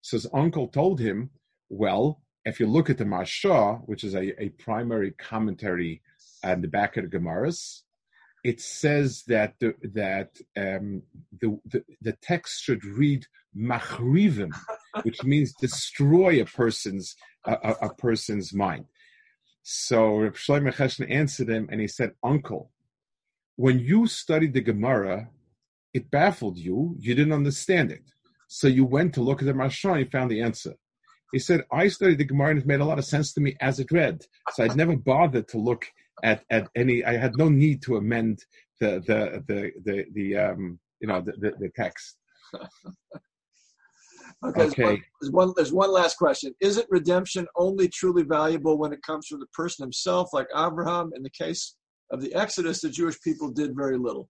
So 0.00 0.16
his 0.16 0.26
uncle 0.34 0.68
told 0.68 0.98
him, 0.98 1.30
well, 1.68 2.20
if 2.44 2.58
you 2.58 2.66
look 2.66 2.90
at 2.90 2.98
the 2.98 3.04
Maharsha, 3.04 3.80
which 3.86 4.02
is 4.02 4.14
a, 4.14 4.42
a 4.42 4.48
primary 4.50 5.12
commentary 5.12 6.02
uh, 6.44 6.48
at 6.48 6.62
the 6.62 6.68
back 6.68 6.96
of 6.96 7.08
the 7.08 7.16
Gemaras, 7.16 7.82
it 8.46 8.60
says 8.60 9.24
that 9.26 9.54
the, 9.58 9.74
that 9.92 10.30
um, 10.56 11.02
the, 11.40 11.58
the, 11.66 11.82
the 12.00 12.12
text 12.22 12.62
should 12.62 12.84
read 12.84 13.26
machrivim, 13.58 14.52
which 15.02 15.24
means 15.24 15.52
destroy 15.60 16.40
a 16.40 16.44
person's 16.44 17.16
a, 17.44 17.74
a 17.82 17.94
person's 17.94 18.54
mind. 18.54 18.84
So 19.64 20.18
Reb 20.18 20.34
Shlomo 20.34 20.72
Chesed 20.72 21.10
answered 21.10 21.48
him, 21.48 21.68
and 21.72 21.80
he 21.80 21.88
said, 21.88 22.12
"Uncle, 22.22 22.70
when 23.56 23.80
you 23.80 24.06
studied 24.06 24.54
the 24.54 24.60
Gemara, 24.60 25.28
it 25.92 26.08
baffled 26.12 26.56
you. 26.56 26.94
You 27.00 27.16
didn't 27.16 27.32
understand 27.32 27.90
it, 27.90 28.04
so 28.46 28.68
you 28.68 28.84
went 28.84 29.12
to 29.14 29.22
look 29.22 29.42
at 29.42 29.46
the 29.46 29.54
Maharsha 29.54 29.90
and 29.90 30.00
you 30.04 30.06
found 30.06 30.30
the 30.30 30.42
answer." 30.42 30.74
He 31.32 31.40
said, 31.40 31.64
"I 31.72 31.88
studied 31.88 32.18
the 32.18 32.24
Gemara 32.32 32.50
and 32.50 32.60
it 32.60 32.66
made 32.66 32.80
a 32.80 32.84
lot 32.84 33.00
of 33.00 33.04
sense 33.04 33.32
to 33.32 33.40
me 33.40 33.56
as 33.60 33.80
it 33.80 33.90
read, 33.90 34.24
so 34.52 34.62
I'd 34.62 34.76
never 34.76 34.94
bothered 34.94 35.48
to 35.48 35.58
look 35.58 35.84
at, 36.22 36.44
at 36.50 36.68
any. 36.76 37.04
I 37.04 37.16
had 37.16 37.36
no 37.36 37.48
need 37.48 37.82
to 37.82 37.96
amend 37.96 38.44
the 38.80 39.02
the 39.06 39.42
the 39.46 39.72
the, 39.84 40.04
the 40.12 40.36
um 40.36 40.78
you 41.00 41.08
know 41.08 41.20
the, 41.20 41.32
the, 41.32 41.52
the 41.58 41.70
text." 41.76 42.18
Okay. 44.44 44.62
okay. 44.64 45.02
There's, 45.20 45.32
one, 45.32 45.52
there's 45.56 45.72
one 45.72 45.90
last 45.90 46.18
question. 46.18 46.54
Is 46.60 46.76
it 46.76 46.86
redemption 46.90 47.46
only 47.56 47.88
truly 47.88 48.22
valuable 48.22 48.78
when 48.78 48.92
it 48.92 49.02
comes 49.02 49.26
from 49.26 49.40
the 49.40 49.46
person 49.46 49.82
himself, 49.82 50.28
like 50.32 50.46
Abraham? 50.54 51.10
In 51.14 51.22
the 51.22 51.30
case 51.30 51.76
of 52.10 52.20
the 52.20 52.34
Exodus, 52.34 52.80
the 52.80 52.90
Jewish 52.90 53.20
people 53.22 53.50
did 53.50 53.74
very 53.74 53.96
little. 53.96 54.28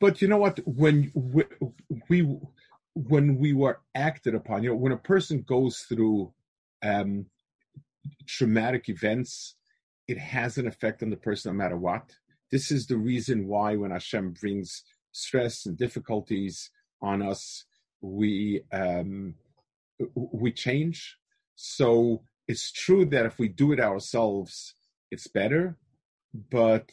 But 0.00 0.22
you 0.22 0.28
know 0.28 0.38
what? 0.38 0.58
When 0.66 1.10
we, 1.14 1.44
we 2.08 2.38
when 2.94 3.38
we 3.38 3.52
were 3.52 3.80
acted 3.94 4.34
upon, 4.34 4.62
you 4.62 4.70
know, 4.70 4.76
when 4.76 4.92
a 4.92 4.98
person 4.98 5.44
goes 5.46 5.80
through 5.80 6.32
um, 6.82 7.26
traumatic 8.26 8.88
events, 8.88 9.56
it 10.10 10.18
has 10.18 10.58
an 10.58 10.66
effect 10.66 11.02
on 11.02 11.10
the 11.10 11.16
person 11.16 11.52
no 11.52 11.56
matter 11.62 11.76
what. 11.76 12.16
This 12.50 12.72
is 12.72 12.86
the 12.86 12.96
reason 12.96 13.46
why 13.46 13.76
when 13.76 13.92
Hashem 13.92 14.32
brings 14.40 14.82
stress 15.12 15.66
and 15.66 15.76
difficulties 15.76 16.70
on 17.00 17.22
us, 17.22 17.64
we 18.00 18.62
um, 18.72 19.34
we 20.14 20.50
change. 20.50 21.16
So 21.54 22.22
it's 22.48 22.72
true 22.72 23.04
that 23.06 23.26
if 23.26 23.38
we 23.38 23.48
do 23.48 23.70
it 23.72 23.80
ourselves, 23.80 24.74
it's 25.12 25.28
better. 25.28 25.78
But 26.50 26.90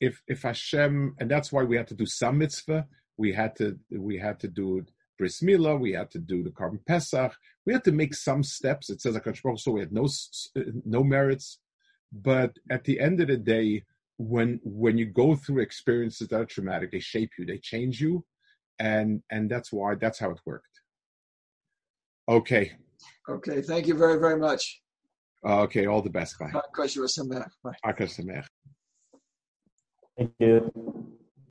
if 0.00 0.22
if 0.26 0.42
Hashem, 0.42 1.16
and 1.20 1.30
that's 1.30 1.52
why 1.52 1.62
we 1.64 1.76
had 1.76 1.88
to 1.88 1.94
do 1.94 2.06
some 2.06 2.38
mitzvah. 2.38 2.86
We 3.18 3.32
had 3.32 3.54
to 3.56 3.78
we 3.90 4.18
had 4.18 4.40
to 4.40 4.48
do 4.48 4.86
bris 5.18 5.42
milah. 5.42 5.78
We 5.78 5.92
had 5.92 6.10
to 6.12 6.18
do 6.18 6.42
the 6.42 6.50
korban 6.50 6.84
pesach. 6.86 7.34
We 7.66 7.74
had 7.74 7.84
to 7.84 7.92
make 7.92 8.14
some 8.14 8.42
steps. 8.42 8.88
It 8.88 9.02
says 9.02 9.14
Hakadosh 9.14 9.60
so 9.60 9.72
we 9.72 9.80
had 9.80 9.92
no 9.92 10.08
no 10.86 11.04
merits. 11.04 11.58
But 12.12 12.56
at 12.70 12.84
the 12.84 13.00
end 13.00 13.20
of 13.20 13.28
the 13.28 13.36
day, 13.36 13.84
when 14.18 14.60
when 14.64 14.96
you 14.96 15.06
go 15.06 15.36
through 15.36 15.60
experiences 15.62 16.28
that 16.28 16.40
are 16.40 16.46
traumatic, 16.46 16.92
they 16.92 17.00
shape 17.00 17.30
you, 17.38 17.44
they 17.44 17.58
change 17.58 18.00
you, 18.00 18.24
and 18.78 19.22
and 19.30 19.50
that's 19.50 19.72
why 19.72 19.94
that's 19.94 20.18
how 20.18 20.30
it 20.30 20.40
worked. 20.46 20.80
Okay. 22.28 22.72
Okay. 23.28 23.62
Thank 23.62 23.86
you 23.86 23.94
very 23.94 24.18
very 24.18 24.38
much. 24.38 24.80
okay. 25.44 25.86
All 25.86 26.02
the 26.02 26.10
best. 26.10 26.38
Bye. 26.38 26.50
Bye. 27.62 27.74
Thank 30.16 30.32
you. 30.40 30.94